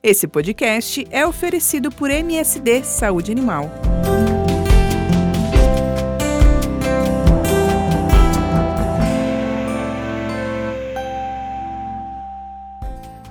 Esse 0.00 0.28
podcast 0.28 1.04
é 1.10 1.26
oferecido 1.26 1.90
por 1.90 2.08
MSD 2.08 2.84
Saúde 2.84 3.32
Animal. 3.32 3.68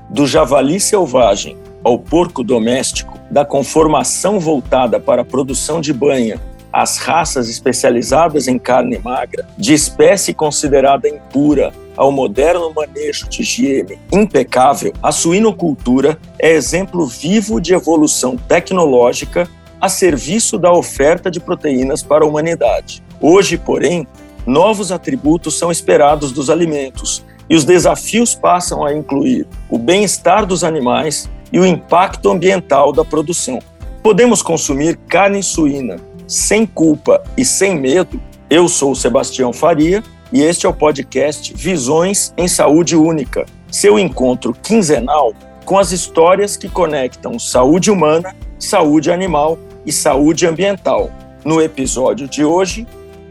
Do 0.09 0.27
javali 0.27 0.77
selvagem 0.81 1.57
ao 1.81 1.97
porco 1.97 2.43
doméstico, 2.43 3.18
da 3.31 3.46
conformação 3.46 4.38
voltada 4.38 4.99
para 4.99 5.22
a 5.22 5.26
produção 5.26 5.79
de 5.79 5.94
banha 5.94 6.38
às 6.74 6.97
raças 6.97 7.49
especializadas 7.49 8.46
em 8.49 8.60
carne 8.60 8.99
magra, 8.99 9.47
de 9.58 9.74
espécie 9.74 10.34
considerada 10.34 11.08
impura 11.08 11.72
ao 11.97 12.11
moderno 12.11 12.71
manejo 12.73 13.27
de 13.27 13.41
higiene 13.41 13.99
impecável, 14.13 14.93
a 15.01 15.11
suinocultura 15.11 16.20
é 16.39 16.52
exemplo 16.52 17.05
vivo 17.05 17.59
de 17.59 17.73
evolução 17.73 18.38
tecnológica 18.38 19.49
a 19.81 19.89
serviço 19.89 20.57
da 20.57 20.71
oferta 20.71 21.29
de 21.29 21.39
proteínas 21.39 22.02
para 22.02 22.23
a 22.23 22.27
humanidade. 22.27 23.03
Hoje, 23.19 23.57
porém, 23.57 24.07
novos 24.45 24.91
atributos 24.91 25.57
são 25.57 25.71
esperados 25.71 26.31
dos 26.31 26.49
alimentos 26.49 27.25
e 27.49 27.55
os 27.55 27.65
desafios 27.65 28.35
passam 28.35 28.85
a 28.85 28.93
incluir 28.93 29.47
o 29.69 29.77
bem-estar 29.77 30.45
dos 30.45 30.63
animais 30.63 31.29
e 31.52 31.59
o 31.59 31.66
impacto 31.66 32.29
ambiental 32.29 32.91
da 32.91 33.03
produção. 33.03 33.59
Podemos 34.03 34.41
consumir 34.41 34.97
carne 35.07 35.41
suína 35.41 35.97
sem 36.27 36.66
culpa 36.66 37.23
e 37.38 37.45
sem 37.45 37.79
medo? 37.79 38.19
Eu 38.49 38.67
sou 38.67 38.91
o 38.91 38.95
Sebastião 38.95 39.52
Faria 39.53 40.03
e 40.31 40.41
este 40.41 40.66
é 40.66 40.70
o 40.70 40.73
podcast 40.73 41.54
Visões 41.54 42.34
em 42.38 42.48
Saúde 42.48 42.95
Única, 42.95 43.45
seu 43.72 43.98
encontro 43.98 44.53
quinzenal 44.53 45.34
com 45.66 45.77
as 45.77 45.91
histórias 45.91 46.58
que 46.58 46.70
conectam 46.70 47.38
saúde 47.40 47.91
humana, 47.91 48.36
saúde 48.59 49.12
animal 49.12 49.58
e 49.86 49.91
saúde 49.91 50.45
ambiental. 50.45 51.09
No 51.44 51.61
episódio 51.61 52.28
de 52.28 52.44
hoje, 52.44 52.88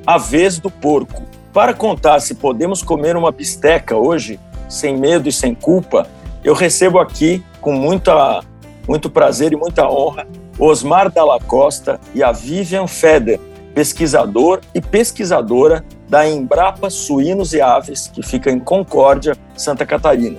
a 0.06 0.18
vez 0.18 0.58
do 0.58 0.70
porco. 0.70 1.22
Para 1.52 1.74
contar 1.74 2.20
se 2.20 2.34
podemos 2.34 2.82
comer 2.82 3.16
uma 3.16 3.32
bisteca 3.32 3.96
hoje, 3.96 4.38
sem 4.68 4.96
medo 4.96 5.28
e 5.28 5.32
sem 5.32 5.54
culpa, 5.54 6.06
eu 6.44 6.54
recebo 6.54 6.98
aqui 6.98 7.42
com 7.60 7.72
muita, 7.72 8.40
muito 8.86 9.10
prazer 9.10 9.52
e 9.52 9.56
muita 9.56 9.88
honra 9.88 10.26
Osmar 10.58 11.10
Dalla 11.10 11.38
Costa 11.40 12.00
e 12.14 12.22
a 12.22 12.32
Vivian 12.32 12.86
Feder, 12.86 13.38
pesquisador 13.74 14.60
e 14.74 14.80
pesquisadora 14.80 15.84
da 16.08 16.28
Embrapa 16.28 16.88
Suínos 16.88 17.52
e 17.52 17.60
Aves, 17.60 18.08
que 18.08 18.22
fica 18.22 18.50
em 18.50 18.58
Concórdia, 18.58 19.36
Santa 19.56 19.84
Catarina. 19.84 20.38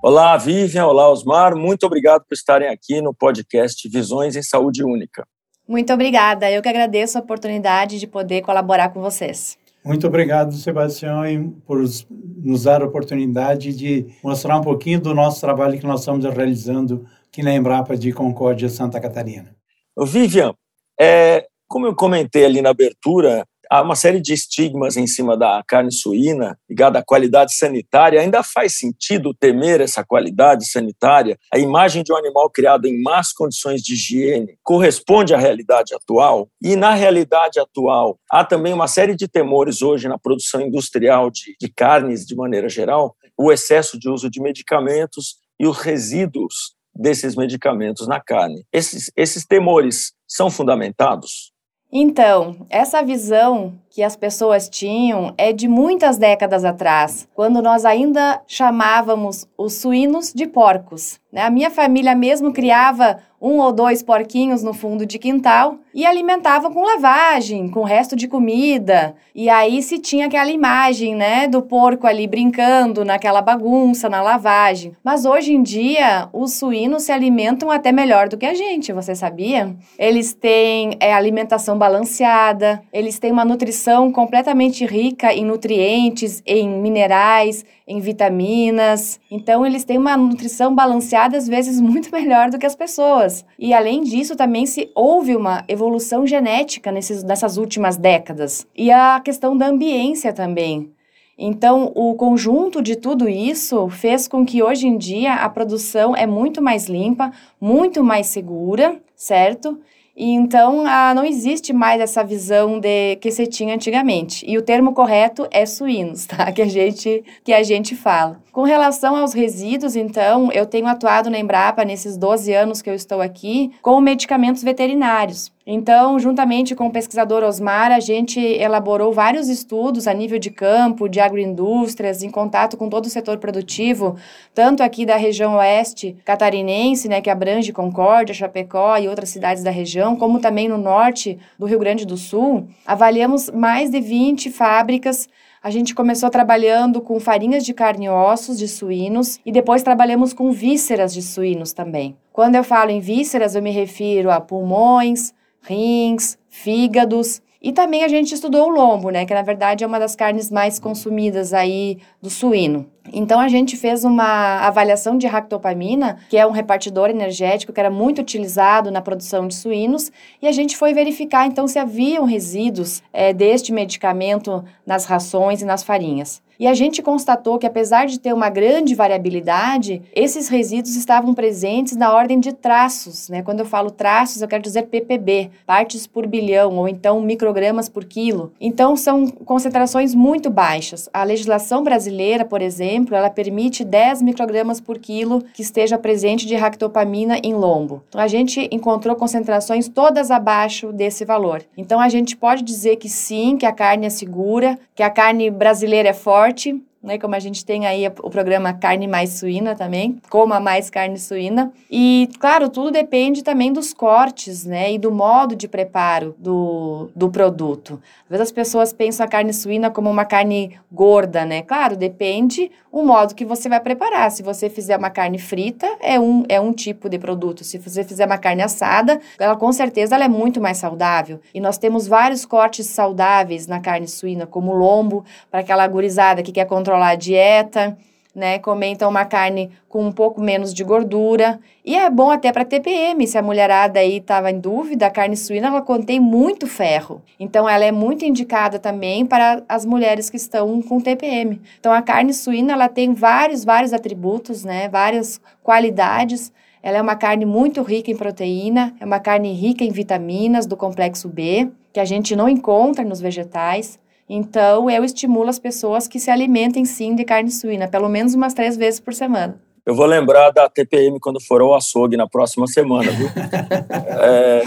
Olá, 0.00 0.36
Vivian. 0.36 0.86
Olá, 0.86 1.10
Osmar. 1.10 1.56
Muito 1.56 1.84
obrigado 1.84 2.24
por 2.24 2.34
estarem 2.34 2.68
aqui 2.68 3.00
no 3.00 3.12
podcast 3.12 3.88
Visões 3.88 4.36
em 4.36 4.42
Saúde 4.42 4.84
Única. 4.84 5.26
Muito 5.66 5.92
obrigada. 5.92 6.50
Eu 6.50 6.62
que 6.62 6.68
agradeço 6.68 7.18
a 7.18 7.20
oportunidade 7.20 7.98
de 7.98 8.06
poder 8.06 8.42
colaborar 8.42 8.90
com 8.90 9.00
vocês. 9.00 9.58
Muito 9.84 10.06
obrigado, 10.06 10.52
Sebastião, 10.54 11.22
por 11.66 11.78
nos 11.78 12.62
dar 12.64 12.82
a 12.82 12.86
oportunidade 12.86 13.74
de 13.74 14.06
mostrar 14.22 14.58
um 14.58 14.62
pouquinho 14.62 15.00
do 15.00 15.14
nosso 15.14 15.40
trabalho 15.40 15.78
que 15.78 15.86
nós 15.86 16.00
estamos 16.00 16.24
realizando 16.24 17.04
aqui 17.26 17.42
na 17.42 17.54
Embrapa 17.54 17.96
de 17.96 18.12
Concórdia, 18.12 18.68
Santa 18.68 19.00
Catarina. 19.00 19.57
Vivian, 20.04 20.54
é, 21.00 21.46
como 21.66 21.86
eu 21.86 21.94
comentei 21.94 22.44
ali 22.44 22.62
na 22.62 22.70
abertura, 22.70 23.46
há 23.70 23.82
uma 23.82 23.94
série 23.94 24.20
de 24.20 24.32
estigmas 24.32 24.96
em 24.96 25.06
cima 25.06 25.36
da 25.36 25.62
carne 25.66 25.92
suína 25.92 26.58
ligada 26.68 26.98
à 26.98 27.04
qualidade 27.04 27.54
sanitária. 27.54 28.20
Ainda 28.20 28.42
faz 28.42 28.78
sentido 28.78 29.34
temer 29.34 29.80
essa 29.80 30.04
qualidade 30.04 30.66
sanitária? 30.68 31.38
A 31.52 31.58
imagem 31.58 32.02
de 32.02 32.12
um 32.12 32.16
animal 32.16 32.50
criado 32.50 32.86
em 32.86 33.00
más 33.02 33.32
condições 33.32 33.82
de 33.82 33.94
higiene 33.94 34.58
corresponde 34.62 35.34
à 35.34 35.38
realidade 35.38 35.94
atual? 35.94 36.48
E 36.62 36.74
na 36.74 36.94
realidade 36.94 37.60
atual, 37.60 38.18
há 38.30 38.44
também 38.44 38.72
uma 38.72 38.88
série 38.88 39.14
de 39.14 39.28
temores 39.28 39.82
hoje 39.82 40.08
na 40.08 40.18
produção 40.18 40.60
industrial 40.60 41.30
de, 41.30 41.54
de 41.60 41.68
carnes 41.68 42.24
de 42.24 42.34
maneira 42.34 42.68
geral, 42.68 43.14
o 43.36 43.52
excesso 43.52 43.98
de 43.98 44.08
uso 44.08 44.30
de 44.30 44.40
medicamentos 44.40 45.36
e 45.60 45.66
os 45.66 45.78
resíduos 45.78 46.77
desses 46.98 47.36
medicamentos 47.36 48.06
na 48.08 48.20
carne. 48.20 48.64
Esses, 48.72 49.10
esses 49.16 49.46
temores 49.46 50.12
são 50.26 50.50
fundamentados? 50.50 51.52
Então, 51.90 52.66
essa 52.68 53.02
visão 53.02 53.80
que 53.90 54.02
as 54.02 54.16
pessoas 54.16 54.68
tinham 54.68 55.34
é 55.36 55.52
de 55.52 55.68
muitas 55.68 56.18
décadas 56.18 56.64
atrás, 56.64 57.28
quando 57.34 57.62
nós 57.62 57.84
ainda 57.84 58.40
chamávamos 58.46 59.46
os 59.56 59.74
suínos 59.74 60.32
de 60.32 60.46
porcos. 60.46 61.18
Né? 61.32 61.42
A 61.42 61.50
minha 61.50 61.70
família 61.70 62.14
mesmo 62.14 62.52
criava 62.52 63.18
um 63.40 63.58
ou 63.58 63.72
dois 63.72 64.02
porquinhos 64.02 64.62
no 64.62 64.74
fundo 64.74 65.06
de 65.06 65.18
quintal 65.18 65.76
e 65.94 66.04
alimentava 66.04 66.70
com 66.70 66.82
lavagem, 66.82 67.68
com 67.68 67.84
resto 67.84 68.16
de 68.16 68.26
comida. 68.26 69.14
E 69.34 69.48
aí 69.48 69.80
se 69.80 69.98
tinha 69.98 70.26
aquela 70.26 70.50
imagem, 70.50 71.14
né, 71.14 71.46
do 71.46 71.62
porco 71.62 72.06
ali 72.06 72.26
brincando 72.26 73.04
naquela 73.04 73.40
bagunça, 73.40 74.08
na 74.08 74.20
lavagem. 74.20 74.96
Mas 75.04 75.24
hoje 75.24 75.52
em 75.52 75.62
dia, 75.62 76.28
os 76.32 76.54
suínos 76.54 77.04
se 77.04 77.12
alimentam 77.12 77.70
até 77.70 77.92
melhor 77.92 78.28
do 78.28 78.36
que 78.36 78.46
a 78.46 78.54
gente, 78.54 78.92
você 78.92 79.14
sabia? 79.14 79.74
Eles 79.98 80.32
têm 80.34 80.96
é, 80.98 81.12
alimentação 81.12 81.78
balanceada, 81.78 82.82
eles 82.92 83.18
têm 83.18 83.30
uma 83.30 83.44
nutrição 83.44 83.87
completamente 84.12 84.84
rica 84.84 85.32
em 85.32 85.44
nutrientes, 85.44 86.42
em 86.46 86.68
minerais, 86.68 87.64
em 87.86 88.00
vitaminas. 88.00 89.18
Então, 89.30 89.64
eles 89.64 89.84
têm 89.84 89.96
uma 89.96 90.16
nutrição 90.16 90.74
balanceada, 90.74 91.36
às 91.36 91.48
vezes, 91.48 91.80
muito 91.82 92.10
melhor 92.12 92.50
do 92.50 92.58
que 92.58 92.66
as 92.66 92.76
pessoas. 92.76 93.44
E, 93.58 93.72
além 93.72 94.02
disso, 94.02 94.36
também 94.36 94.66
se 94.66 94.90
houve 94.94 95.34
uma 95.34 95.64
evolução 95.66 96.26
genética 96.26 96.92
nesses, 96.92 97.24
nessas 97.24 97.56
últimas 97.56 97.96
décadas. 97.96 98.66
E 98.76 98.90
a 98.90 99.20
questão 99.20 99.56
da 99.56 99.66
ambiência 99.66 100.32
também. 100.32 100.92
Então, 101.38 101.92
o 101.94 102.14
conjunto 102.14 102.82
de 102.82 102.96
tudo 102.96 103.28
isso 103.28 103.88
fez 103.88 104.26
com 104.26 104.44
que 104.44 104.60
hoje 104.60 104.88
em 104.88 104.98
dia 104.98 105.34
a 105.34 105.48
produção 105.48 106.16
é 106.16 106.26
muito 106.26 106.60
mais 106.60 106.88
limpa, 106.88 107.30
muito 107.60 108.02
mais 108.02 108.26
segura, 108.26 109.00
certo? 109.14 109.78
Então 110.20 110.84
não 111.14 111.24
existe 111.24 111.72
mais 111.72 112.00
essa 112.00 112.24
visão 112.24 112.80
de 112.80 113.16
que 113.16 113.30
se 113.30 113.46
tinha 113.46 113.74
antigamente. 113.74 114.44
E 114.48 114.58
o 114.58 114.62
termo 114.62 114.92
correto 114.92 115.46
é 115.50 115.64
suínos, 115.64 116.26
tá? 116.26 116.50
Que 116.50 116.62
a 116.62 116.68
gente 116.68 117.22
que 117.44 117.52
a 117.52 117.62
gente 117.62 117.94
fala. 117.94 118.40
Com 118.50 118.64
relação 118.64 119.14
aos 119.14 119.32
resíduos, 119.32 119.94
então, 119.94 120.50
eu 120.50 120.66
tenho 120.66 120.88
atuado 120.88 121.30
na 121.30 121.38
Embrapa 121.38 121.84
nesses 121.84 122.16
12 122.16 122.52
anos 122.52 122.82
que 122.82 122.90
eu 122.90 122.94
estou 122.94 123.20
aqui 123.20 123.70
com 123.80 124.00
medicamentos 124.00 124.64
veterinários. 124.64 125.52
Então, 125.70 126.18
juntamente 126.18 126.74
com 126.74 126.86
o 126.86 126.90
pesquisador 126.90 127.42
Osmar, 127.42 127.92
a 127.92 128.00
gente 128.00 128.40
elaborou 128.40 129.12
vários 129.12 129.50
estudos 129.50 130.08
a 130.08 130.14
nível 130.14 130.38
de 130.38 130.48
campo, 130.50 131.10
de 131.10 131.20
agroindústrias, 131.20 132.22
em 132.22 132.30
contato 132.30 132.74
com 132.74 132.88
todo 132.88 133.04
o 133.04 133.10
setor 133.10 133.36
produtivo, 133.36 134.16
tanto 134.54 134.82
aqui 134.82 135.04
da 135.04 135.16
região 135.16 135.56
oeste 135.56 136.16
catarinense, 136.24 137.06
né, 137.06 137.20
que 137.20 137.28
abrange 137.28 137.70
Concórdia, 137.70 138.34
Chapecó 138.34 138.96
e 138.96 139.08
outras 139.08 139.28
cidades 139.28 139.62
da 139.62 139.70
região, 139.70 140.16
como 140.16 140.40
também 140.40 140.70
no 140.70 140.78
norte 140.78 141.38
do 141.58 141.66
Rio 141.66 141.78
Grande 141.78 142.06
do 142.06 142.16
Sul. 142.16 142.66
Avaliamos 142.86 143.50
mais 143.50 143.90
de 143.90 144.00
20 144.00 144.50
fábricas 144.50 145.28
a 145.60 145.70
gente 145.70 145.92
começou 145.92 146.30
trabalhando 146.30 147.00
com 147.00 147.18
farinhas 147.18 147.64
de 147.64 147.74
carne 147.74 148.06
e 148.06 148.08
ossos 148.08 148.56
de 148.56 148.68
suínos 148.68 149.40
e 149.44 149.50
depois 149.50 149.82
trabalhamos 149.82 150.32
com 150.32 150.52
vísceras 150.52 151.12
de 151.12 151.20
suínos 151.20 151.72
também. 151.72 152.16
Quando 152.32 152.54
eu 152.54 152.62
falo 152.62 152.90
em 152.90 153.00
vísceras, 153.00 153.56
eu 153.56 153.60
me 153.60 153.72
refiro 153.72 154.30
a 154.30 154.40
pulmões, 154.40 155.34
rins, 155.62 156.38
fígados. 156.48 157.42
E 157.60 157.72
também 157.72 158.04
a 158.04 158.08
gente 158.08 158.32
estudou 158.32 158.68
o 158.68 158.70
lombo, 158.70 159.10
né, 159.10 159.26
que 159.26 159.34
na 159.34 159.42
verdade 159.42 159.82
é 159.82 159.86
uma 159.86 159.98
das 159.98 160.14
carnes 160.14 160.48
mais 160.48 160.78
consumidas 160.78 161.52
aí 161.52 161.98
do 162.22 162.30
suíno. 162.30 162.86
Então 163.12 163.40
a 163.40 163.48
gente 163.48 163.76
fez 163.76 164.04
uma 164.04 164.60
avaliação 164.60 165.18
de 165.18 165.26
ractopamina, 165.26 166.18
que 166.28 166.36
é 166.36 166.46
um 166.46 166.52
repartidor 166.52 167.10
energético 167.10 167.72
que 167.72 167.80
era 167.80 167.90
muito 167.90 168.20
utilizado 168.20 168.92
na 168.92 169.00
produção 169.00 169.48
de 169.48 169.56
suínos, 169.56 170.12
e 170.40 170.46
a 170.46 170.52
gente 170.52 170.76
foi 170.76 170.94
verificar 170.94 171.46
então 171.46 171.66
se 171.66 171.80
haviam 171.80 172.24
resíduos 172.24 173.02
é, 173.12 173.32
deste 173.32 173.72
medicamento 173.72 174.64
nas 174.86 175.04
rações 175.04 175.60
e 175.60 175.64
nas 175.64 175.82
farinhas. 175.82 176.40
E 176.58 176.66
a 176.66 176.74
gente 176.74 177.00
constatou 177.02 177.56
que, 177.56 177.66
apesar 177.66 178.06
de 178.06 178.18
ter 178.18 178.32
uma 178.32 178.50
grande 178.50 178.94
variabilidade, 178.94 180.02
esses 180.14 180.48
resíduos 180.48 180.96
estavam 180.96 181.32
presentes 181.32 181.94
na 181.96 182.12
ordem 182.12 182.40
de 182.40 182.52
traços. 182.52 183.28
Né? 183.28 183.42
Quando 183.42 183.60
eu 183.60 183.66
falo 183.66 183.90
traços, 183.90 184.42
eu 184.42 184.48
quero 184.48 184.62
dizer 184.62 184.86
ppb, 184.86 185.50
partes 185.64 186.06
por 186.06 186.26
bilhão, 186.26 186.76
ou 186.76 186.88
então 186.88 187.20
microgramas 187.20 187.88
por 187.88 188.04
quilo. 188.04 188.52
Então, 188.60 188.96
são 188.96 189.28
concentrações 189.28 190.14
muito 190.14 190.50
baixas. 190.50 191.08
A 191.12 191.22
legislação 191.22 191.84
brasileira, 191.84 192.44
por 192.44 192.60
exemplo, 192.60 193.14
ela 193.14 193.30
permite 193.30 193.84
10 193.84 194.22
microgramas 194.22 194.80
por 194.80 194.98
quilo 194.98 195.44
que 195.54 195.62
esteja 195.62 195.96
presente 195.96 196.46
de 196.46 196.56
ractopamina 196.56 197.38
em 197.42 197.54
lombo. 197.54 198.02
Então, 198.08 198.20
a 198.20 198.26
gente 198.26 198.68
encontrou 198.72 199.14
concentrações 199.14 199.88
todas 199.88 200.30
abaixo 200.30 200.92
desse 200.92 201.24
valor. 201.24 201.62
Então, 201.76 202.00
a 202.00 202.08
gente 202.08 202.36
pode 202.36 202.62
dizer 202.64 202.96
que 202.96 203.08
sim, 203.08 203.56
que 203.56 203.66
a 203.66 203.72
carne 203.72 204.06
é 204.06 204.10
segura, 204.10 204.76
que 204.94 205.02
a 205.04 205.10
carne 205.10 205.50
brasileira 205.50 206.08
é 206.08 206.12
forte, 206.12 206.47
forte 206.48 206.87
né? 207.02 207.18
Como 207.18 207.34
a 207.34 207.38
gente 207.38 207.64
tem 207.64 207.86
aí 207.86 208.06
o 208.22 208.30
programa 208.30 208.72
Carne 208.72 209.06
Mais 209.06 209.30
Suína 209.30 209.74
também, 209.74 210.20
coma 210.28 210.58
mais 210.58 210.90
carne 210.90 211.18
suína. 211.18 211.72
E, 211.90 212.28
claro, 212.38 212.68
tudo 212.68 212.90
depende 212.90 213.42
também 213.42 213.72
dos 213.72 213.94
cortes, 213.94 214.64
né? 214.64 214.92
E 214.92 214.98
do 214.98 215.10
modo 215.10 215.54
de 215.54 215.68
preparo 215.68 216.34
do, 216.38 217.08
do 217.14 217.30
produto. 217.30 218.00
Às 218.24 218.30
vezes 218.30 218.42
as 218.48 218.52
pessoas 218.52 218.92
pensam 218.92 219.24
a 219.24 219.28
carne 219.28 219.52
suína 219.52 219.90
como 219.90 220.10
uma 220.10 220.24
carne 220.24 220.78
gorda, 220.92 221.44
né? 221.44 221.62
Claro, 221.62 221.96
depende 221.96 222.70
o 222.90 223.02
modo 223.02 223.34
que 223.34 223.44
você 223.44 223.68
vai 223.68 223.80
preparar. 223.80 224.30
Se 224.30 224.42
você 224.42 224.68
fizer 224.68 224.96
uma 224.96 225.10
carne 225.10 225.38
frita, 225.38 225.86
é 226.00 226.18
um, 226.18 226.44
é 226.48 226.60
um 226.60 226.72
tipo 226.72 227.08
de 227.08 227.18
produto. 227.18 227.64
Se 227.64 227.78
você 227.78 228.02
fizer 228.02 228.26
uma 228.26 228.38
carne 228.38 228.62
assada, 228.62 229.20
ela 229.38 229.56
com 229.56 229.70
certeza 229.72 230.14
ela 230.14 230.24
é 230.24 230.28
muito 230.28 230.60
mais 230.60 230.78
saudável. 230.78 231.40
E 231.54 231.60
nós 231.60 231.78
temos 231.78 232.06
vários 232.06 232.44
cortes 232.44 232.86
saudáveis 232.86 233.66
na 233.66 233.80
carne 233.80 234.08
suína, 234.08 234.46
como 234.46 234.74
lombo, 234.74 235.24
para 235.50 235.60
aquela 235.60 235.86
gurizada 235.86 236.42
que 236.42 236.52
quer 236.52 236.64
controlar 236.66 236.87
a 236.94 237.14
dieta, 237.14 237.96
né? 238.38 238.58
Comer 238.58 238.86
então 238.86 239.10
uma 239.10 239.24
carne 239.24 239.70
com 239.88 240.06
um 240.06 240.12
pouco 240.12 240.40
menos 240.40 240.72
de 240.72 240.84
gordura. 240.84 241.58
E 241.84 241.96
é 241.96 242.08
bom 242.08 242.30
até 242.30 242.52
para 242.52 242.64
TPM, 242.64 243.26
se 243.26 243.36
a 243.36 243.42
mulherada 243.42 243.98
aí 243.98 244.18
estava 244.18 244.50
em 244.50 244.60
dúvida, 244.60 245.06
a 245.06 245.10
carne 245.10 245.36
suína 245.36 245.68
ela 245.68 245.82
contém 245.82 246.20
muito 246.20 246.66
ferro. 246.66 247.20
Então 247.38 247.68
ela 247.68 247.84
é 247.84 247.90
muito 247.90 248.24
indicada 248.24 248.78
também 248.78 249.26
para 249.26 249.62
as 249.68 249.84
mulheres 249.84 250.30
que 250.30 250.36
estão 250.36 250.80
com 250.80 251.00
TPM. 251.00 251.60
Então 251.80 251.92
a 251.92 252.00
carne 252.00 252.32
suína 252.32 252.74
ela 252.74 252.88
tem 252.88 253.12
vários 253.12 253.64
vários 253.64 253.92
atributos, 253.92 254.64
né? 254.64 254.88
Várias 254.88 255.40
qualidades. 255.62 256.52
Ela 256.80 256.98
é 256.98 257.02
uma 257.02 257.16
carne 257.16 257.44
muito 257.44 257.82
rica 257.82 258.10
em 258.10 258.16
proteína, 258.16 258.94
é 259.00 259.04
uma 259.04 259.18
carne 259.18 259.52
rica 259.52 259.82
em 259.82 259.90
vitaminas 259.90 260.64
do 260.64 260.76
complexo 260.76 261.28
B, 261.28 261.68
que 261.92 261.98
a 261.98 262.04
gente 262.04 262.36
não 262.36 262.48
encontra 262.48 263.04
nos 263.04 263.20
vegetais. 263.20 263.98
Então, 264.28 264.90
eu 264.90 265.04
estimulo 265.04 265.48
as 265.48 265.58
pessoas 265.58 266.06
que 266.06 266.20
se 266.20 266.30
alimentem 266.30 266.84
sim 266.84 267.14
de 267.14 267.24
carne 267.24 267.50
suína, 267.50 267.88
pelo 267.88 268.08
menos 268.08 268.34
umas 268.34 268.52
três 268.52 268.76
vezes 268.76 269.00
por 269.00 269.14
semana. 269.14 269.58
Eu 269.88 269.94
vou 269.94 270.04
lembrar 270.04 270.50
da 270.50 270.68
TPM 270.68 271.18
quando 271.18 271.40
for 271.40 271.62
ao 271.62 271.74
açougue 271.74 272.14
na 272.14 272.28
próxima 272.28 272.66
semana, 272.66 273.10
viu? 273.10 273.26
é, 274.20 274.62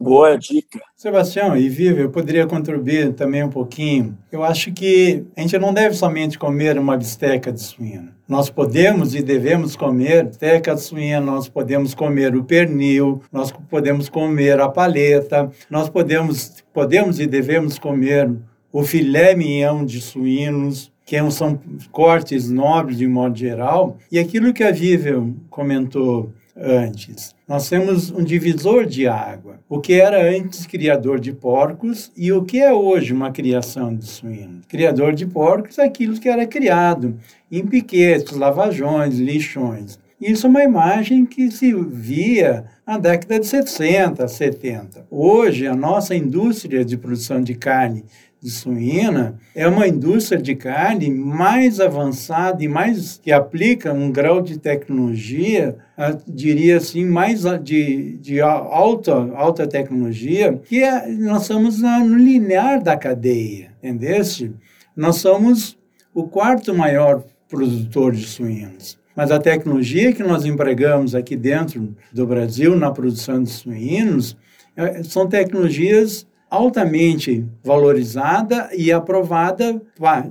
boa 0.00 0.36
dica. 0.36 0.80
Sebastião 0.96 1.56
e 1.56 1.68
Vivi, 1.68 2.00
eu 2.00 2.10
poderia 2.10 2.44
contribuir 2.44 3.12
também 3.12 3.44
um 3.44 3.50
pouquinho. 3.50 4.18
Eu 4.32 4.42
acho 4.42 4.72
que 4.72 5.24
a 5.36 5.42
gente 5.42 5.56
não 5.60 5.72
deve 5.72 5.94
somente 5.94 6.36
comer 6.36 6.76
uma 6.76 6.96
bisteca 6.96 7.52
de 7.52 7.60
suíno. 7.60 8.08
Nós 8.26 8.50
podemos 8.50 9.14
e 9.14 9.22
devemos 9.22 9.76
comer 9.76 10.24
bisteca 10.24 10.74
de 10.74 10.80
suíno, 10.80 11.24
nós 11.24 11.48
podemos 11.48 11.94
comer 11.94 12.34
o 12.34 12.42
pernil, 12.42 13.22
nós 13.30 13.52
podemos 13.70 14.08
comer 14.08 14.60
a 14.60 14.68
paleta, 14.68 15.48
nós 15.70 15.88
podemos, 15.88 16.64
podemos 16.74 17.20
e 17.20 17.28
devemos 17.28 17.78
comer 17.78 18.28
o 18.72 18.82
filé 18.82 19.34
mignon 19.34 19.84
de 19.84 20.00
suínos, 20.00 20.92
que 21.04 21.16
é 21.16 21.30
são 21.30 21.58
cortes 21.90 22.50
nobres 22.50 22.98
de 22.98 23.06
modo 23.06 23.36
geral, 23.36 23.96
e 24.12 24.18
aquilo 24.18 24.52
que 24.52 24.62
a 24.62 24.70
Vivian 24.70 25.34
comentou 25.48 26.32
antes. 26.54 27.34
Nós 27.46 27.68
temos 27.68 28.10
um 28.10 28.22
divisor 28.22 28.84
de 28.84 29.06
água. 29.06 29.60
O 29.68 29.80
que 29.80 29.94
era 29.94 30.30
antes 30.30 30.66
criador 30.66 31.20
de 31.20 31.32
porcos 31.32 32.10
e 32.16 32.32
o 32.32 32.44
que 32.44 32.58
é 32.58 32.72
hoje 32.72 33.12
uma 33.12 33.30
criação 33.30 33.94
de 33.94 34.04
suínos. 34.04 34.66
Criador 34.66 35.14
de 35.14 35.24
porcos 35.24 35.78
é 35.78 35.84
aquilo 35.84 36.18
que 36.18 36.28
era 36.28 36.46
criado 36.46 37.16
em 37.50 37.64
piquetes, 37.64 38.36
lavajões, 38.36 39.18
lixões. 39.18 39.98
Isso 40.20 40.46
é 40.48 40.50
uma 40.50 40.64
imagem 40.64 41.24
que 41.24 41.48
se 41.50 41.72
via 41.72 42.64
na 42.84 42.98
década 42.98 43.38
de 43.38 43.46
60, 43.46 44.26
70. 44.26 45.06
Hoje, 45.08 45.66
a 45.68 45.76
nossa 45.76 46.12
indústria 46.14 46.84
de 46.84 46.96
produção 46.96 47.40
de 47.40 47.54
carne 47.54 48.04
de 48.40 48.50
suína 48.50 49.38
é 49.54 49.66
uma 49.66 49.88
indústria 49.88 50.40
de 50.40 50.54
carne 50.54 51.10
mais 51.10 51.80
avançada 51.80 52.62
e 52.62 52.68
mais 52.68 53.18
que 53.22 53.32
aplica 53.32 53.92
um 53.92 54.12
grau 54.12 54.40
de 54.40 54.58
tecnologia, 54.58 55.76
diria 56.26 56.76
assim, 56.76 57.04
mais 57.04 57.42
de, 57.62 58.16
de 58.18 58.40
alta, 58.40 59.12
alta 59.34 59.66
tecnologia, 59.66 60.60
que 60.64 60.82
é, 60.82 61.08
nós 61.08 61.42
estamos 61.42 61.80
no 61.80 62.16
linear 62.16 62.82
da 62.82 62.96
cadeia, 62.96 63.72
entendesse? 63.78 64.52
Nós 64.96 65.16
somos 65.16 65.76
o 66.14 66.24
quarto 66.24 66.74
maior 66.74 67.24
produtor 67.48 68.12
de 68.12 68.24
suínos. 68.24 68.98
Mas 69.16 69.32
a 69.32 69.40
tecnologia 69.40 70.12
que 70.12 70.22
nós 70.22 70.44
empregamos 70.44 71.12
aqui 71.12 71.34
dentro 71.34 71.96
do 72.12 72.24
Brasil 72.24 72.76
na 72.76 72.92
produção 72.92 73.42
de 73.42 73.50
suínos 73.50 74.36
é, 74.76 75.02
são 75.02 75.28
tecnologias 75.28 76.24
altamente 76.50 77.44
valorizada 77.62 78.70
e 78.74 78.90
aprovada 78.90 79.80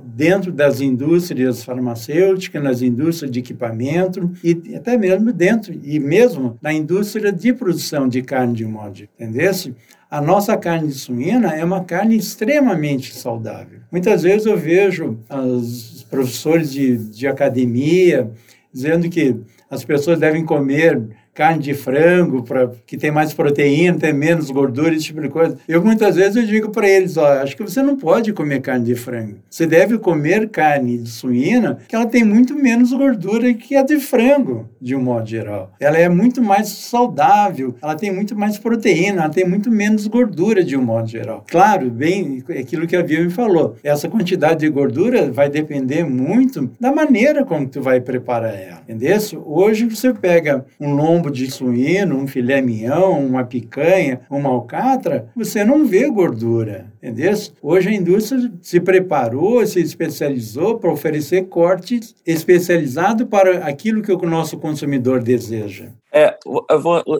dentro 0.04 0.50
das 0.50 0.80
indústrias 0.80 1.62
farmacêuticas, 1.62 2.62
nas 2.62 2.82
indústrias 2.82 3.30
de 3.30 3.38
equipamento 3.38 4.30
e 4.42 4.74
até 4.74 4.96
mesmo 4.96 5.32
dentro 5.32 5.72
e 5.82 5.98
mesmo 6.00 6.58
na 6.60 6.72
indústria 6.72 7.32
de 7.32 7.52
produção 7.52 8.08
de 8.08 8.22
carne 8.22 8.54
de 8.54 8.64
modo, 8.64 9.02
entendesse? 9.02 9.74
A 10.10 10.20
nossa 10.20 10.56
carne 10.56 10.90
suína 10.90 11.54
é 11.54 11.62
uma 11.62 11.84
carne 11.84 12.16
extremamente 12.16 13.14
saudável. 13.14 13.80
Muitas 13.92 14.22
vezes 14.22 14.46
eu 14.46 14.56
vejo 14.56 15.18
os 15.30 16.06
professores 16.10 16.72
de, 16.72 16.96
de 16.96 17.26
academia 17.26 18.30
dizendo 18.72 19.08
que 19.08 19.36
as 19.70 19.84
pessoas 19.84 20.18
devem 20.18 20.44
comer 20.44 21.00
carne 21.38 21.62
de 21.62 21.72
frango, 21.72 22.42
pra, 22.42 22.68
que 22.84 22.96
tem 22.96 23.12
mais 23.12 23.32
proteína, 23.32 23.96
tem 23.96 24.12
menos 24.12 24.50
gordura, 24.50 24.92
esse 24.92 25.04
tipo 25.04 25.20
de 25.20 25.28
coisa. 25.28 25.56
Eu 25.68 25.80
muitas 25.84 26.16
vezes 26.16 26.34
eu 26.34 26.44
digo 26.44 26.70
para 26.70 26.88
eles, 26.88 27.16
ó, 27.16 27.40
acho 27.40 27.56
que 27.56 27.62
você 27.62 27.80
não 27.80 27.96
pode 27.96 28.32
comer 28.32 28.60
carne 28.60 28.84
de 28.84 28.96
frango. 28.96 29.36
Você 29.48 29.64
deve 29.64 29.98
comer 29.98 30.48
carne 30.48 30.98
de 30.98 31.08
suína, 31.08 31.78
que 31.86 31.94
ela 31.94 32.06
tem 32.06 32.24
muito 32.24 32.56
menos 32.56 32.92
gordura 32.92 33.54
que 33.54 33.76
a 33.76 33.84
de 33.84 34.00
frango, 34.00 34.68
de 34.80 34.96
um 34.96 35.00
modo 35.00 35.28
geral. 35.28 35.70
Ela 35.78 35.96
é 35.96 36.08
muito 36.08 36.42
mais 36.42 36.70
saudável, 36.70 37.72
ela 37.80 37.94
tem 37.94 38.12
muito 38.12 38.36
mais 38.36 38.58
proteína, 38.58 39.22
ela 39.22 39.32
tem 39.32 39.46
muito 39.48 39.70
menos 39.70 40.08
gordura 40.08 40.64
de 40.64 40.76
um 40.76 40.82
modo 40.82 41.06
geral. 41.06 41.44
Claro, 41.48 41.88
bem, 41.88 42.42
aquilo 42.48 42.84
que 42.84 42.96
a 42.96 43.02
Via 43.02 43.22
me 43.22 43.30
falou, 43.30 43.76
essa 43.84 44.08
quantidade 44.08 44.58
de 44.58 44.68
gordura 44.68 45.30
vai 45.30 45.48
depender 45.48 46.02
muito 46.02 46.68
da 46.80 46.90
maneira 46.90 47.44
como 47.44 47.68
tu 47.68 47.80
vai 47.80 48.00
preparar 48.00 48.54
ela, 48.54 48.82
entendeu? 48.88 49.16
Hoje 49.46 49.86
você 49.86 50.12
pega 50.12 50.66
um 50.80 50.94
lombo 50.94 51.27
de 51.30 51.50
suíno, 51.50 52.16
um 52.16 52.26
filé 52.26 52.60
mignon, 52.60 53.18
uma 53.18 53.44
picanha, 53.44 54.20
uma 54.30 54.48
alcatra, 54.48 55.28
você 55.34 55.64
não 55.64 55.86
vê 55.86 56.08
gordura, 56.08 56.92
entendeu? 57.02 57.28
Hoje 57.62 57.88
a 57.88 57.92
indústria 57.92 58.50
se 58.62 58.80
preparou, 58.80 59.66
se 59.66 59.80
especializou 59.80 60.78
para 60.78 60.92
oferecer 60.92 61.46
cortes 61.48 62.14
especializados 62.26 63.26
para 63.28 63.66
aquilo 63.66 64.02
que 64.02 64.12
o 64.12 64.18
nosso 64.22 64.56
consumidor 64.58 65.22
deseja. 65.22 65.88
É, 66.10 66.36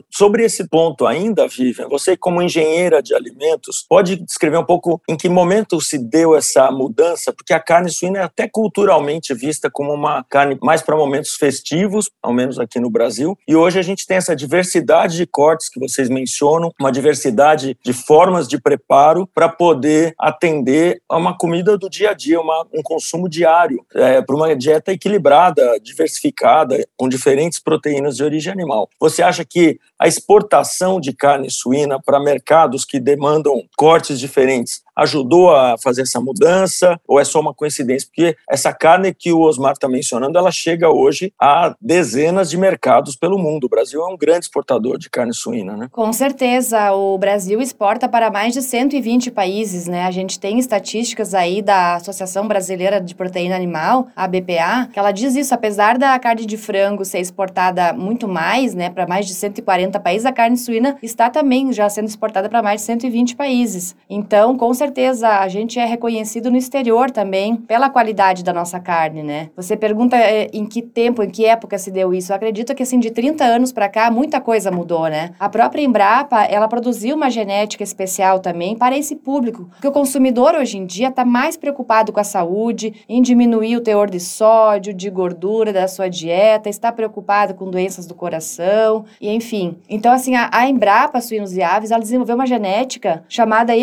sobre 0.09 0.43
esse 0.43 0.67
ponto 0.67 1.05
ainda, 1.05 1.47
Vivian, 1.47 1.87
você 1.87 2.17
como 2.17 2.41
engenheira 2.41 3.03
de 3.03 3.13
alimentos, 3.13 3.85
pode 3.87 4.15
descrever 4.15 4.57
um 4.57 4.65
pouco 4.65 4.99
em 5.07 5.15
que 5.15 5.29
momento 5.29 5.79
se 5.79 5.97
deu 5.97 6.35
essa 6.35 6.71
mudança? 6.71 7.31
Porque 7.31 7.53
a 7.53 7.59
carne 7.59 7.91
suína 7.91 8.19
é 8.19 8.23
até 8.23 8.47
culturalmente 8.47 9.33
vista 9.33 9.69
como 9.69 9.93
uma 9.93 10.23
carne 10.23 10.57
mais 10.61 10.81
para 10.81 10.97
momentos 10.97 11.35
festivos, 11.35 12.09
ao 12.21 12.33
menos 12.33 12.59
aqui 12.59 12.79
no 12.79 12.89
Brasil, 12.89 13.37
e 13.47 13.55
hoje 13.55 13.77
a 13.77 13.83
gente 13.83 13.88
tem 13.95 14.17
essa 14.17 14.35
diversidade 14.35 15.17
de 15.17 15.25
cortes 15.25 15.69
que 15.69 15.79
vocês 15.79 16.09
mencionam, 16.09 16.71
uma 16.79 16.91
diversidade 16.91 17.77
de 17.83 17.93
formas 17.93 18.47
de 18.47 18.59
preparo 18.59 19.27
para 19.33 19.49
poder 19.49 20.13
atender 20.17 21.01
a 21.07 21.17
uma 21.17 21.37
comida 21.37 21.77
do 21.77 21.89
dia 21.89 22.11
a 22.11 22.13
dia, 22.13 22.39
uma, 22.39 22.65
um 22.73 22.81
consumo 22.81 23.29
diário, 23.29 23.85
é, 23.93 24.21
para 24.21 24.35
uma 24.35 24.55
dieta 24.55 24.91
equilibrada, 24.91 25.79
diversificada, 25.81 26.85
com 26.97 27.07
diferentes 27.07 27.59
proteínas 27.59 28.15
de 28.15 28.23
origem 28.23 28.51
animal. 28.51 28.89
Você 28.99 29.21
acha 29.21 29.45
que 29.45 29.79
a 29.97 30.07
exportação 30.07 30.99
de 30.99 31.13
carne 31.13 31.49
suína 31.51 31.99
para 32.01 32.19
mercados 32.19 32.85
que 32.85 32.99
demandam 32.99 33.63
cortes 33.75 34.19
diferentes 34.19 34.81
ajudou 35.01 35.55
a 35.55 35.77
fazer 35.77 36.03
essa 36.03 36.19
mudança 36.19 36.99
ou 37.07 37.19
é 37.19 37.23
só 37.23 37.39
uma 37.39 37.53
coincidência? 37.53 38.07
Porque 38.07 38.35
essa 38.49 38.73
carne 38.73 39.13
que 39.13 39.31
o 39.31 39.39
Osmar 39.41 39.73
está 39.73 39.87
mencionando, 39.87 40.37
ela 40.37 40.51
chega 40.51 40.89
hoje 40.89 41.33
a 41.39 41.75
dezenas 41.81 42.49
de 42.49 42.57
mercados 42.57 43.15
pelo 43.15 43.37
mundo. 43.37 43.65
O 43.65 43.69
Brasil 43.69 44.01
é 44.01 44.07
um 44.07 44.17
grande 44.17 44.45
exportador 44.45 44.97
de 44.97 45.09
carne 45.09 45.33
suína, 45.33 45.75
né? 45.75 45.87
Com 45.91 46.11
certeza, 46.11 46.91
o 46.91 47.17
Brasil 47.17 47.61
exporta 47.61 48.07
para 48.07 48.29
mais 48.29 48.53
de 48.53 48.61
120 48.61 49.31
países, 49.31 49.87
né? 49.87 50.05
A 50.05 50.11
gente 50.11 50.39
tem 50.39 50.59
estatísticas 50.59 51.33
aí 51.33 51.61
da 51.61 51.95
Associação 51.95 52.47
Brasileira 52.47 52.99
de 52.99 53.15
Proteína 53.15 53.55
Animal, 53.55 54.07
a 54.15 54.27
BPA, 54.27 54.89
que 54.91 54.99
ela 54.99 55.11
diz 55.11 55.35
isso, 55.35 55.53
apesar 55.53 55.97
da 55.97 56.17
carne 56.19 56.45
de 56.45 56.57
frango 56.57 57.05
ser 57.05 57.19
exportada 57.19 57.93
muito 57.93 58.27
mais, 58.27 58.73
né, 58.73 58.89
para 58.89 59.07
mais 59.07 59.25
de 59.25 59.33
140 59.33 59.99
países, 59.99 60.25
a 60.25 60.31
carne 60.31 60.57
suína 60.57 60.97
está 61.01 61.29
também 61.29 61.71
já 61.73 61.89
sendo 61.89 62.07
exportada 62.07 62.49
para 62.49 62.61
mais 62.61 62.81
de 62.81 62.87
120 62.87 63.35
países. 63.35 63.95
Então, 64.09 64.57
com 64.57 64.73
certeza 64.73 64.88
certeza, 64.89 65.39
a 65.39 65.47
gente 65.47 65.79
é 65.79 65.85
reconhecido 65.85 66.49
no 66.49 66.57
exterior 66.57 67.11
também 67.11 67.55
pela 67.55 67.89
qualidade 67.89 68.43
da 68.43 68.51
nossa 68.51 68.79
carne, 68.79 69.21
né? 69.21 69.49
Você 69.55 69.77
pergunta 69.77 70.17
é, 70.17 70.49
em 70.51 70.65
que 70.65 70.81
tempo, 70.81 71.21
em 71.21 71.29
que 71.29 71.45
época 71.45 71.77
se 71.77 71.91
deu 71.91 72.11
isso. 72.11 72.31
Eu 72.31 72.35
acredito 72.35 72.73
que 72.73 72.81
assim 72.81 72.99
de 72.99 73.11
30 73.11 73.43
anos 73.43 73.71
para 73.71 73.87
cá 73.87 74.09
muita 74.09 74.41
coisa 74.41 74.71
mudou, 74.71 75.07
né? 75.07 75.31
A 75.39 75.47
própria 75.47 75.83
Embrapa, 75.83 76.43
ela 76.45 76.67
produziu 76.67 77.15
uma 77.15 77.29
genética 77.29 77.83
especial 77.83 78.39
também 78.39 78.75
para 78.75 78.97
esse 78.97 79.15
público, 79.15 79.69
porque 79.69 79.87
o 79.87 79.91
consumidor 79.91 80.55
hoje 80.55 80.77
em 80.77 80.85
dia 80.85 81.09
está 81.09 81.23
mais 81.23 81.55
preocupado 81.55 82.11
com 82.11 82.19
a 82.19 82.23
saúde, 82.23 82.93
em 83.07 83.21
diminuir 83.21 83.77
o 83.77 83.81
teor 83.81 84.09
de 84.09 84.19
sódio, 84.19 84.93
de 84.93 85.09
gordura 85.09 85.71
da 85.71 85.87
sua 85.87 86.09
dieta, 86.09 86.67
está 86.67 86.91
preocupado 86.91 87.53
com 87.53 87.69
doenças 87.69 88.07
do 88.07 88.15
coração, 88.15 89.05
e 89.21 89.29
enfim. 89.29 89.77
Então 89.87 90.11
assim, 90.11 90.35
a, 90.35 90.49
a 90.51 90.67
Embrapa 90.67 91.21
Suínos 91.21 91.55
e 91.55 91.61
Aves, 91.61 91.91
ela 91.91 92.01
desenvolveu 92.01 92.35
uma 92.35 92.47
genética 92.47 93.23
chamada 93.29 93.75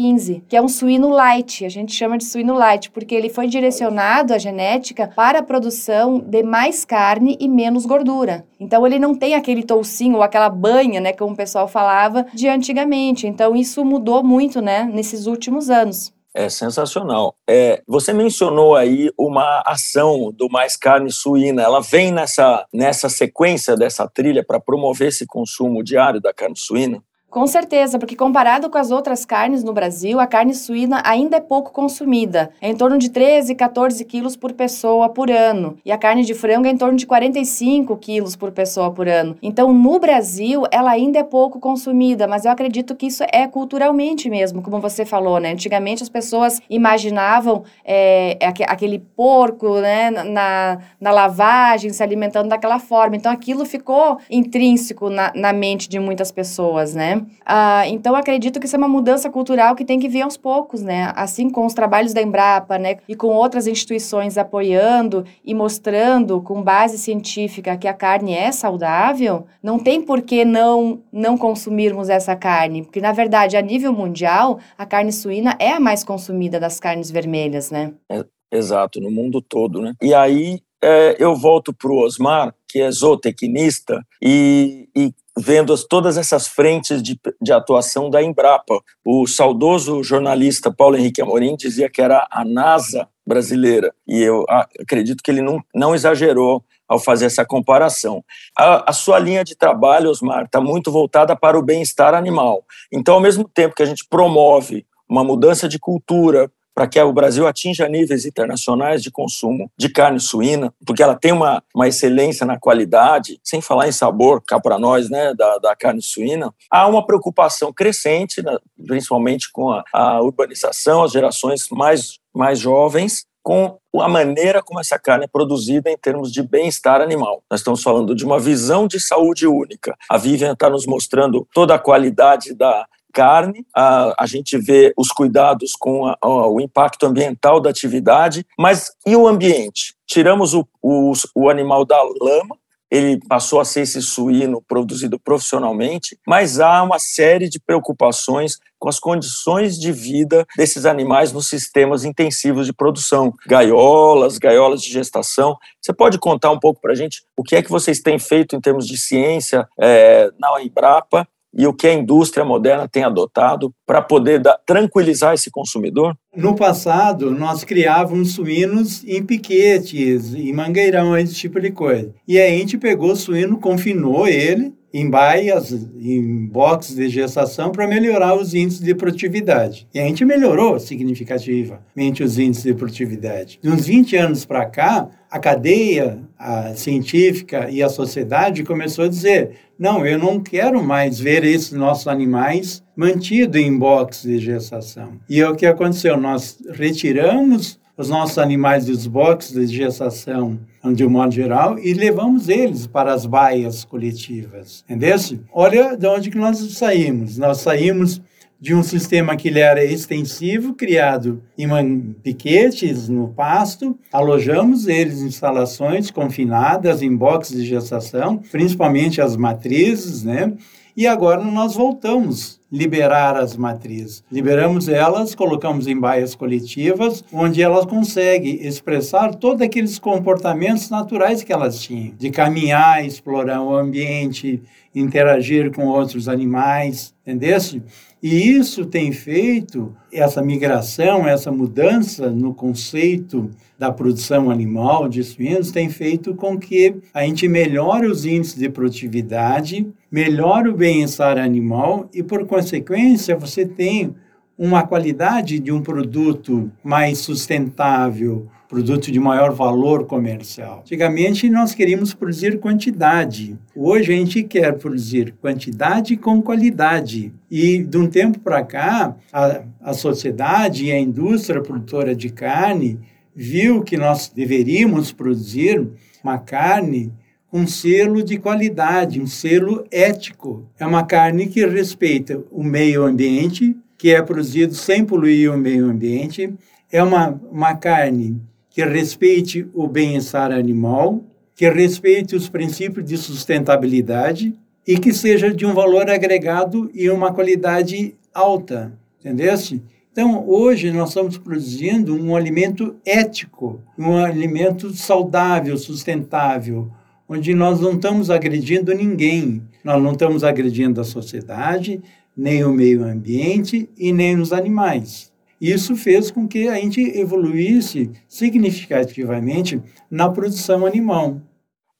MS115, 0.00 0.42
que 0.48 0.56
é 0.56 0.62
um 0.62 0.68
suíno 0.68 1.08
light, 1.08 1.64
a 1.64 1.68
gente 1.68 1.94
chama 1.94 2.16
de 2.16 2.24
suíno 2.24 2.54
light, 2.54 2.90
porque 2.90 3.14
ele 3.14 3.28
foi 3.28 3.46
direcionado 3.46 4.32
a 4.32 4.38
genética 4.38 5.06
para 5.06 5.40
a 5.40 5.42
produção 5.42 6.18
de 6.18 6.42
mais 6.42 6.84
carne 6.84 7.36
e 7.38 7.48
menos 7.48 7.84
gordura. 7.84 8.44
Então 8.58 8.86
ele 8.86 8.98
não 8.98 9.14
tem 9.14 9.34
aquele 9.34 9.62
toucinho 9.62 10.16
ou 10.16 10.22
aquela 10.22 10.48
banha, 10.48 11.00
né, 11.00 11.12
como 11.12 11.34
o 11.34 11.36
pessoal 11.36 11.68
falava 11.68 12.26
de 12.32 12.48
antigamente. 12.48 13.26
Então 13.26 13.54
isso 13.54 13.84
mudou 13.84 14.22
muito, 14.22 14.60
né, 14.60 14.88
nesses 14.92 15.26
últimos 15.26 15.70
anos. 15.70 16.12
É 16.32 16.48
sensacional. 16.48 17.34
É, 17.48 17.82
você 17.88 18.12
mencionou 18.12 18.76
aí 18.76 19.10
uma 19.18 19.62
ação 19.66 20.32
do 20.32 20.48
Mais 20.48 20.76
Carne 20.76 21.10
Suína. 21.10 21.62
Ela 21.62 21.80
vem 21.80 22.12
nessa, 22.12 22.64
nessa 22.72 23.08
sequência 23.08 23.74
dessa 23.76 24.08
trilha 24.08 24.44
para 24.46 24.60
promover 24.60 25.08
esse 25.08 25.26
consumo 25.26 25.82
diário 25.82 26.20
da 26.20 26.32
carne 26.32 26.56
suína? 26.56 27.02
Com 27.30 27.46
certeza, 27.46 27.96
porque 27.96 28.16
comparado 28.16 28.68
com 28.68 28.76
as 28.76 28.90
outras 28.90 29.24
carnes 29.24 29.62
no 29.62 29.72
Brasil, 29.72 30.18
a 30.18 30.26
carne 30.26 30.52
suína 30.52 31.00
ainda 31.04 31.36
é 31.36 31.40
pouco 31.40 31.70
consumida. 31.70 32.50
É 32.60 32.68
em 32.68 32.74
torno 32.74 32.98
de 32.98 33.08
13, 33.08 33.54
14 33.54 34.04
quilos 34.04 34.34
por 34.34 34.52
pessoa 34.52 35.08
por 35.08 35.30
ano. 35.30 35.78
E 35.84 35.92
a 35.92 35.96
carne 35.96 36.24
de 36.24 36.34
frango 36.34 36.66
é 36.66 36.70
em 36.70 36.76
torno 36.76 36.98
de 36.98 37.06
45 37.06 37.96
quilos 37.98 38.34
por 38.34 38.50
pessoa 38.50 38.90
por 38.90 39.06
ano. 39.06 39.36
Então, 39.40 39.72
no 39.72 40.00
Brasil, 40.00 40.64
ela 40.72 40.90
ainda 40.90 41.20
é 41.20 41.22
pouco 41.22 41.60
consumida, 41.60 42.26
mas 42.26 42.44
eu 42.44 42.50
acredito 42.50 42.96
que 42.96 43.06
isso 43.06 43.22
é 43.32 43.46
culturalmente 43.46 44.28
mesmo, 44.28 44.60
como 44.60 44.80
você 44.80 45.04
falou, 45.04 45.38
né? 45.38 45.52
Antigamente 45.52 46.02
as 46.02 46.08
pessoas 46.08 46.60
imaginavam 46.68 47.62
é, 47.84 48.36
aquele 48.66 48.98
porco, 48.98 49.78
né, 49.80 50.10
na, 50.10 50.78
na 51.00 51.10
lavagem, 51.12 51.92
se 51.92 52.02
alimentando 52.02 52.48
daquela 52.48 52.80
forma. 52.80 53.14
Então, 53.14 53.30
aquilo 53.30 53.64
ficou 53.64 54.18
intrínseco 54.28 55.08
na, 55.08 55.30
na 55.32 55.52
mente 55.52 55.88
de 55.88 56.00
muitas 56.00 56.32
pessoas, 56.32 56.92
né? 56.92 57.19
Ah, 57.44 57.86
então, 57.88 58.14
acredito 58.14 58.58
que 58.60 58.66
isso 58.66 58.76
é 58.76 58.78
uma 58.78 58.88
mudança 58.88 59.30
cultural 59.30 59.74
que 59.74 59.84
tem 59.84 59.98
que 59.98 60.08
vir 60.08 60.22
aos 60.22 60.36
poucos, 60.36 60.82
né? 60.82 61.12
Assim 61.14 61.50
com 61.50 61.66
os 61.66 61.74
trabalhos 61.74 62.12
da 62.12 62.22
Embrapa, 62.22 62.78
né? 62.78 62.96
E 63.08 63.14
com 63.14 63.28
outras 63.28 63.66
instituições 63.66 64.38
apoiando 64.38 65.24
e 65.44 65.54
mostrando 65.54 66.40
com 66.40 66.62
base 66.62 66.98
científica 66.98 67.76
que 67.76 67.88
a 67.88 67.94
carne 67.94 68.34
é 68.34 68.52
saudável, 68.52 69.46
não 69.62 69.78
tem 69.78 70.02
por 70.02 70.22
que 70.22 70.44
não, 70.44 71.00
não 71.12 71.36
consumirmos 71.36 72.08
essa 72.08 72.36
carne. 72.36 72.82
Porque, 72.82 73.00
na 73.00 73.12
verdade, 73.12 73.56
a 73.56 73.62
nível 73.62 73.92
mundial, 73.92 74.58
a 74.76 74.86
carne 74.86 75.12
suína 75.12 75.56
é 75.58 75.72
a 75.72 75.80
mais 75.80 76.04
consumida 76.04 76.60
das 76.60 76.78
carnes 76.80 77.10
vermelhas, 77.10 77.70
né? 77.70 77.92
É, 78.10 78.24
exato, 78.50 79.00
no 79.00 79.10
mundo 79.10 79.40
todo, 79.40 79.80
né? 79.80 79.94
E 80.02 80.14
aí, 80.14 80.60
é, 80.82 81.16
eu 81.18 81.36
volto 81.36 81.72
para 81.72 81.90
o 81.90 82.04
Osmar, 82.04 82.54
que 82.66 82.80
é 82.80 82.90
zootecnista, 82.90 84.04
e, 84.22 84.88
e 84.96 85.12
vendo 85.38 85.72
as, 85.72 85.84
todas 85.84 86.16
essas 86.16 86.46
frentes 86.46 87.02
de, 87.02 87.18
de 87.40 87.52
atuação 87.52 88.10
da 88.10 88.22
Embrapa. 88.22 88.80
O 89.04 89.26
saudoso 89.26 90.02
jornalista 90.02 90.72
Paulo 90.72 90.96
Henrique 90.96 91.22
Amorim 91.22 91.56
dizia 91.56 91.88
que 91.88 92.02
era 92.02 92.26
a 92.30 92.44
NASA 92.44 93.08
brasileira, 93.26 93.94
e 94.08 94.20
eu 94.20 94.44
acredito 94.80 95.22
que 95.22 95.30
ele 95.30 95.40
não, 95.40 95.62
não 95.72 95.94
exagerou 95.94 96.64
ao 96.88 96.98
fazer 96.98 97.26
essa 97.26 97.44
comparação. 97.44 98.24
A, 98.58 98.90
a 98.90 98.92
sua 98.92 99.20
linha 99.20 99.44
de 99.44 99.54
trabalho, 99.54 100.10
Osmar, 100.10 100.46
está 100.46 100.60
muito 100.60 100.90
voltada 100.90 101.36
para 101.36 101.56
o 101.56 101.62
bem-estar 101.62 102.14
animal. 102.14 102.64
Então, 102.92 103.14
ao 103.14 103.20
mesmo 103.20 103.48
tempo 103.48 103.76
que 103.76 103.82
a 103.84 103.86
gente 103.86 104.04
promove 104.10 104.84
uma 105.08 105.22
mudança 105.22 105.68
de 105.68 105.78
cultura 105.78 106.50
para 106.80 106.88
que 106.88 106.98
o 106.98 107.12
Brasil 107.12 107.46
atinja 107.46 107.86
níveis 107.86 108.24
internacionais 108.24 109.02
de 109.02 109.10
consumo 109.10 109.70
de 109.76 109.90
carne 109.90 110.18
suína, 110.18 110.72
porque 110.86 111.02
ela 111.02 111.14
tem 111.14 111.30
uma, 111.30 111.62
uma 111.74 111.86
excelência 111.86 112.46
na 112.46 112.58
qualidade, 112.58 113.38
sem 113.44 113.60
falar 113.60 113.86
em 113.86 113.92
sabor, 113.92 114.42
cá 114.42 114.58
para 114.58 114.78
nós, 114.78 115.10
né, 115.10 115.34
da, 115.34 115.58
da 115.58 115.76
carne 115.76 116.00
suína, 116.00 116.54
há 116.70 116.86
uma 116.86 117.04
preocupação 117.04 117.70
crescente, 117.70 118.42
né, 118.42 118.56
principalmente 118.86 119.52
com 119.52 119.70
a, 119.70 119.84
a 119.92 120.22
urbanização, 120.22 121.04
as 121.04 121.12
gerações 121.12 121.68
mais, 121.70 122.18
mais 122.34 122.58
jovens, 122.58 123.26
com 123.42 123.76
a 123.98 124.08
maneira 124.08 124.62
como 124.62 124.80
essa 124.80 124.98
carne 124.98 125.24
é 125.24 125.28
produzida 125.28 125.90
em 125.90 125.98
termos 125.98 126.32
de 126.32 126.42
bem-estar 126.42 127.02
animal. 127.02 127.42
Nós 127.50 127.60
estamos 127.60 127.82
falando 127.82 128.14
de 128.14 128.24
uma 128.24 128.38
visão 128.38 128.86
de 128.86 128.98
saúde 128.98 129.46
única. 129.46 129.94
A 130.08 130.16
Vivian 130.16 130.52
está 130.52 130.70
nos 130.70 130.86
mostrando 130.86 131.46
toda 131.52 131.74
a 131.74 131.78
qualidade 131.78 132.54
da, 132.54 132.86
carne, 133.12 133.66
a, 133.74 134.14
a 134.18 134.26
gente 134.26 134.56
vê 134.58 134.92
os 134.96 135.08
cuidados 135.08 135.72
com 135.78 136.06
a, 136.06 136.16
o 136.22 136.60
impacto 136.60 137.06
ambiental 137.06 137.60
da 137.60 137.70
atividade, 137.70 138.46
mas 138.58 138.92
e 139.06 139.16
o 139.16 139.26
ambiente? 139.26 139.94
Tiramos 140.06 140.54
o, 140.54 140.66
o, 140.82 141.12
o 141.34 141.48
animal 141.48 141.84
da 141.84 142.02
lama, 142.02 142.56
ele 142.90 143.20
passou 143.28 143.60
a 143.60 143.64
ser 143.64 143.82
esse 143.82 144.02
suíno 144.02 144.60
produzido 144.66 145.18
profissionalmente, 145.18 146.18
mas 146.26 146.58
há 146.58 146.82
uma 146.82 146.98
série 146.98 147.48
de 147.48 147.60
preocupações 147.60 148.58
com 148.78 148.88
as 148.88 148.98
condições 148.98 149.78
de 149.78 149.92
vida 149.92 150.44
desses 150.56 150.84
animais 150.84 151.32
nos 151.32 151.46
sistemas 151.46 152.04
intensivos 152.04 152.66
de 152.66 152.72
produção, 152.72 153.32
gaiolas, 153.46 154.38
gaiolas 154.38 154.82
de 154.82 154.90
gestação. 154.90 155.56
Você 155.80 155.92
pode 155.92 156.18
contar 156.18 156.50
um 156.50 156.58
pouco 156.58 156.80
para 156.80 156.92
a 156.92 156.96
gente 156.96 157.22
o 157.36 157.44
que 157.44 157.54
é 157.54 157.62
que 157.62 157.70
vocês 157.70 158.00
têm 158.00 158.18
feito 158.18 158.56
em 158.56 158.60
termos 158.60 158.86
de 158.86 158.98
ciência 158.98 159.68
é, 159.78 160.28
na 160.38 160.60
Embrapa 160.60 161.28
e 161.52 161.66
o 161.66 161.72
que 161.72 161.86
a 161.86 161.94
indústria 161.94 162.44
moderna 162.44 162.88
tem 162.88 163.02
adotado 163.02 163.74
para 163.86 164.00
poder 164.00 164.40
dar, 164.40 164.58
tranquilizar 164.66 165.34
esse 165.34 165.50
consumidor? 165.50 166.16
No 166.34 166.54
passado, 166.54 167.30
nós 167.30 167.64
criávamos 167.64 168.32
suínos 168.32 169.04
em 169.04 169.22
piquetes, 169.22 170.34
em 170.34 170.52
mangueirão, 170.52 171.16
esse 171.16 171.34
tipo 171.34 171.60
de 171.60 171.70
coisa. 171.70 172.14
E 172.26 172.38
aí 172.38 172.54
a 172.54 172.58
gente 172.58 172.78
pegou 172.78 173.12
o 173.12 173.16
suíno, 173.16 173.58
confinou 173.58 174.28
ele 174.28 174.72
em 174.92 175.08
baias, 175.08 175.72
em 175.72 176.46
boxes 176.46 176.96
de 176.96 177.08
gestação 177.08 177.70
para 177.70 177.86
melhorar 177.86 178.34
os 178.34 178.54
índices 178.54 178.80
de 178.80 178.94
produtividade. 178.94 179.86
E 179.94 180.00
a 180.00 180.04
gente 180.04 180.24
melhorou 180.24 180.78
significativamente 180.80 182.22
os 182.22 182.38
índices 182.38 182.64
de 182.64 182.74
produtividade. 182.74 183.58
De 183.62 183.70
uns 183.70 183.86
20 183.86 184.16
anos 184.16 184.44
para 184.44 184.66
cá, 184.66 185.08
a 185.30 185.38
cadeia 185.38 186.18
a 186.38 186.74
científica 186.74 187.68
e 187.70 187.82
a 187.82 187.88
sociedade 187.88 188.64
começou 188.64 189.04
a 189.04 189.08
dizer: 189.08 189.52
não, 189.78 190.04
eu 190.04 190.18
não 190.18 190.40
quero 190.40 190.82
mais 190.82 191.20
ver 191.20 191.44
esses 191.44 191.72
nossos 191.72 192.08
animais 192.08 192.82
mantidos 192.96 193.60
em 193.60 193.76
boxes 193.78 194.22
de 194.22 194.38
gestação. 194.38 195.12
E 195.28 195.40
é 195.40 195.48
o 195.48 195.54
que 195.54 195.66
aconteceu: 195.66 196.16
nós 196.16 196.58
retiramos 196.70 197.78
os 197.96 198.08
nossos 198.08 198.38
animais 198.38 198.86
dos 198.86 199.06
boxes 199.06 199.70
de 199.70 199.76
gestação, 199.76 200.58
de 200.94 201.04
um 201.04 201.10
modo 201.10 201.32
geral, 201.32 201.78
e 201.78 201.92
levamos 201.92 202.48
eles 202.48 202.86
para 202.86 203.12
as 203.12 203.26
baias 203.26 203.84
coletivas. 203.84 204.82
Entendeu? 204.88 205.16
Olha 205.52 205.96
de 205.96 206.06
onde 206.06 206.30
que 206.30 206.38
nós 206.38 206.58
saímos. 206.72 207.36
Nós 207.36 207.58
saímos 207.58 208.22
de 208.60 208.74
um 208.74 208.82
sistema 208.82 209.36
que 209.36 209.48
ele 209.48 209.60
era 209.60 209.82
extensivo, 209.82 210.74
criado 210.74 211.42
em 211.56 212.14
piquetes 212.22 213.08
no 213.08 213.28
pasto, 213.28 213.98
alojamos 214.12 214.86
eles 214.86 215.22
em 215.22 215.26
instalações 215.28 216.10
confinadas, 216.10 217.00
em 217.00 217.16
boxes 217.16 217.56
de 217.56 217.66
gestação, 217.66 218.36
principalmente 218.50 219.20
as 219.20 219.36
matrizes, 219.36 220.22
né? 220.22 220.52
E 220.96 221.06
agora 221.06 221.42
nós 221.42 221.74
voltamos 221.74 222.60
liberar 222.70 223.36
as 223.36 223.56
matrizes. 223.56 224.22
Liberamos 224.30 224.88
elas, 224.88 225.34
colocamos 225.34 225.86
em 225.86 225.98
baias 225.98 226.34
coletivas, 226.34 227.24
onde 227.32 227.62
elas 227.62 227.86
conseguem 227.86 228.66
expressar 228.66 229.34
todos 229.34 229.62
aqueles 229.62 229.98
comportamentos 229.98 230.90
naturais 230.90 231.42
que 231.42 231.52
elas 231.52 231.80
tinham, 231.80 232.14
de 232.18 232.30
caminhar, 232.30 233.04
explorar 233.04 233.62
o 233.62 233.74
ambiente, 233.74 234.62
interagir 234.94 235.72
com 235.72 235.86
outros 235.86 236.28
animais, 236.28 237.14
entendesse? 237.22 237.82
E 238.22 238.50
isso 238.50 238.84
tem 238.84 239.12
feito, 239.12 239.94
essa 240.12 240.42
migração, 240.42 241.26
essa 241.26 241.50
mudança 241.50 242.28
no 242.28 242.52
conceito 242.52 243.50
da 243.78 243.90
produção 243.90 244.50
animal 244.50 245.08
de 245.08 245.24
suínos, 245.24 245.70
tem 245.70 245.88
feito 245.88 246.34
com 246.34 246.58
que 246.58 246.96
a 247.14 247.22
gente 247.22 247.48
melhore 247.48 248.06
os 248.06 248.26
índices 248.26 248.56
de 248.56 248.68
produtividade, 248.68 249.86
melhore 250.12 250.68
o 250.68 250.76
bem-estar 250.76 251.38
animal 251.38 252.10
e, 252.12 252.22
por 252.22 252.46
consequência, 252.46 253.34
você 253.36 253.64
tem 253.64 254.14
uma 254.58 254.86
qualidade 254.86 255.58
de 255.58 255.72
um 255.72 255.80
produto 255.80 256.70
mais 256.84 257.18
sustentável, 257.20 258.46
produto 258.70 259.10
de 259.10 259.18
maior 259.18 259.52
valor 259.52 260.06
comercial. 260.06 260.82
Antigamente 260.82 261.50
nós 261.50 261.74
queríamos 261.74 262.14
produzir 262.14 262.60
quantidade. 262.60 263.58
Hoje 263.74 264.12
a 264.12 264.16
gente 264.16 264.44
quer 264.44 264.78
produzir 264.78 265.34
quantidade 265.40 266.16
com 266.16 266.40
qualidade. 266.40 267.32
E 267.50 267.82
de 267.82 267.98
um 267.98 268.06
tempo 268.06 268.38
para 268.38 268.62
cá, 268.62 269.16
a, 269.32 269.62
a 269.80 269.92
sociedade 269.92 270.84
e 270.84 270.92
a 270.92 271.00
indústria 271.00 271.60
produtora 271.60 272.14
de 272.14 272.30
carne 272.30 273.00
viu 273.34 273.82
que 273.82 273.96
nós 273.96 274.28
deveríamos 274.28 275.10
produzir 275.10 275.88
uma 276.22 276.38
carne 276.38 277.12
com 277.50 277.66
selo 277.66 278.22
de 278.22 278.38
qualidade, 278.38 279.20
um 279.20 279.26
selo 279.26 279.84
ético. 279.90 280.64
É 280.78 280.86
uma 280.86 281.04
carne 281.04 281.48
que 281.48 281.66
respeita 281.66 282.40
o 282.52 282.62
meio 282.62 283.02
ambiente, 283.02 283.76
que 283.98 284.14
é 284.14 284.22
produzido 284.22 284.76
sem 284.76 285.04
poluir 285.04 285.52
o 285.52 285.58
meio 285.58 285.86
ambiente. 285.86 286.54
É 286.92 287.02
uma, 287.02 287.30
uma 287.50 287.74
carne 287.74 288.40
que 288.70 288.84
respeite 288.84 289.68
o 289.74 289.86
bem-estar 289.86 290.52
animal, 290.52 291.24
que 291.54 291.68
respeite 291.68 292.36
os 292.36 292.48
princípios 292.48 293.04
de 293.04 293.18
sustentabilidade 293.18 294.54
e 294.86 294.96
que 294.96 295.12
seja 295.12 295.52
de 295.52 295.66
um 295.66 295.74
valor 295.74 296.08
agregado 296.08 296.90
e 296.94 297.10
uma 297.10 297.32
qualidade 297.34 298.14
alta, 298.32 298.92
entendesse? 299.18 299.82
Então, 300.12 300.48
hoje 300.48 300.90
nós 300.90 301.10
estamos 301.10 301.36
produzindo 301.36 302.14
um 302.14 302.34
alimento 302.34 302.96
ético, 303.04 303.80
um 303.98 304.16
alimento 304.16 304.90
saudável, 304.90 305.76
sustentável, 305.76 306.90
onde 307.28 307.54
nós 307.54 307.80
não 307.80 307.94
estamos 307.94 308.30
agredindo 308.30 308.92
ninguém, 308.94 309.62
nós 309.84 310.02
não 310.02 310.12
estamos 310.12 310.42
agredindo 310.42 311.00
a 311.00 311.04
sociedade, 311.04 312.00
nem 312.36 312.64
o 312.64 312.72
meio 312.72 313.04
ambiente 313.04 313.88
e 313.96 314.12
nem 314.12 314.40
os 314.40 314.52
animais. 314.52 315.29
Isso 315.60 315.94
fez 315.94 316.30
com 316.30 316.48
que 316.48 316.68
a 316.68 316.76
gente 316.76 317.00
evoluísse 317.18 318.10
significativamente 318.26 319.82
na 320.10 320.30
produção 320.30 320.86
animal. 320.86 321.40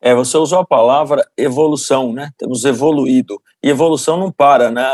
É, 0.00 0.14
você 0.14 0.38
usou 0.38 0.61
a 0.61 0.67
palavra 0.67 1.29
evolução, 1.37 2.12
né? 2.12 2.31
Temos 2.38 2.64
evoluído. 2.64 3.40
E 3.62 3.69
evolução 3.69 4.17
não 4.17 4.33
para, 4.33 4.71
né, 4.71 4.87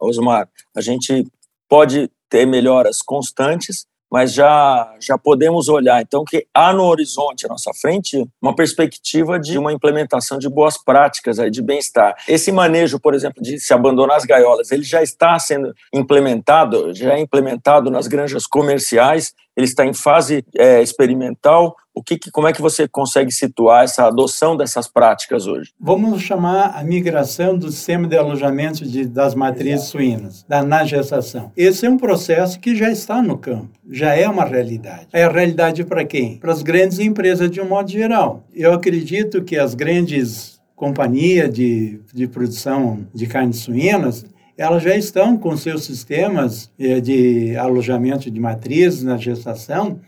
Osmar? 0.00 0.48
A 0.74 0.80
gente 0.80 1.26
pode 1.68 2.10
ter 2.30 2.46
melhoras 2.46 3.02
constantes, 3.02 3.86
mas 4.14 4.32
já, 4.32 4.94
já 5.00 5.18
podemos 5.18 5.68
olhar, 5.68 6.00
então, 6.00 6.24
que 6.24 6.46
há 6.54 6.72
no 6.72 6.84
horizonte 6.84 7.46
à 7.46 7.48
nossa 7.48 7.72
frente 7.74 8.24
uma 8.40 8.54
perspectiva 8.54 9.40
de 9.40 9.58
uma 9.58 9.72
implementação 9.72 10.38
de 10.38 10.48
boas 10.48 10.78
práticas 10.78 11.40
aí, 11.40 11.50
de 11.50 11.60
bem-estar. 11.60 12.14
Esse 12.28 12.52
manejo, 12.52 13.00
por 13.00 13.12
exemplo, 13.12 13.42
de 13.42 13.58
se 13.58 13.74
abandonar 13.74 14.16
as 14.16 14.24
gaiolas, 14.24 14.70
ele 14.70 14.84
já 14.84 15.02
está 15.02 15.36
sendo 15.40 15.74
implementado, 15.92 16.94
já 16.94 17.14
é 17.14 17.18
implementado 17.18 17.90
nas 17.90 18.06
granjas 18.06 18.46
comerciais, 18.46 19.32
ele 19.56 19.66
está 19.66 19.84
em 19.84 19.92
fase 19.92 20.44
é, 20.56 20.80
experimental. 20.80 21.74
O 21.94 22.02
que, 22.02 22.18
como 22.32 22.48
é 22.48 22.52
que 22.52 22.60
você 22.60 22.88
consegue 22.88 23.30
situar 23.30 23.84
essa 23.84 24.06
adoção 24.06 24.56
dessas 24.56 24.88
práticas 24.88 25.46
hoje? 25.46 25.70
Vamos 25.78 26.22
chamar 26.22 26.76
a 26.76 26.82
migração 26.82 27.56
do 27.56 27.70
sistema 27.70 28.08
de 28.08 28.16
alojamento 28.16 28.84
de, 28.84 29.04
das 29.04 29.32
matrizes 29.34 29.86
suínas, 29.86 30.44
da 30.48 30.64
na 30.64 30.84
gestação. 30.84 31.52
Esse 31.56 31.86
é 31.86 31.90
um 31.90 31.96
processo 31.96 32.58
que 32.58 32.74
já 32.74 32.90
está 32.90 33.22
no 33.22 33.38
campo, 33.38 33.70
já 33.88 34.12
é 34.12 34.28
uma 34.28 34.44
realidade. 34.44 35.06
É 35.12 35.22
a 35.22 35.30
realidade 35.30 35.84
para 35.84 36.04
quem? 36.04 36.38
Para 36.38 36.52
as 36.52 36.62
grandes 36.62 36.98
empresas 36.98 37.48
de 37.48 37.60
um 37.60 37.68
modo 37.68 37.88
geral. 37.88 38.44
Eu 38.52 38.72
acredito 38.72 39.44
que 39.44 39.56
as 39.56 39.74
grandes 39.74 40.60
companhias 40.74 41.52
de, 41.52 42.00
de 42.12 42.26
produção 42.26 43.06
de 43.14 43.28
carnes 43.28 43.58
suínas 43.58 44.26
elas 44.56 44.82
já 44.82 44.96
estão 44.96 45.36
com 45.36 45.56
seus 45.56 45.84
sistemas 45.84 46.70
eh, 46.78 47.00
de 47.00 47.56
alojamento 47.56 48.30
de 48.30 48.40
matrizes 48.40 49.02
na 49.02 49.16
gestação, 49.16 50.00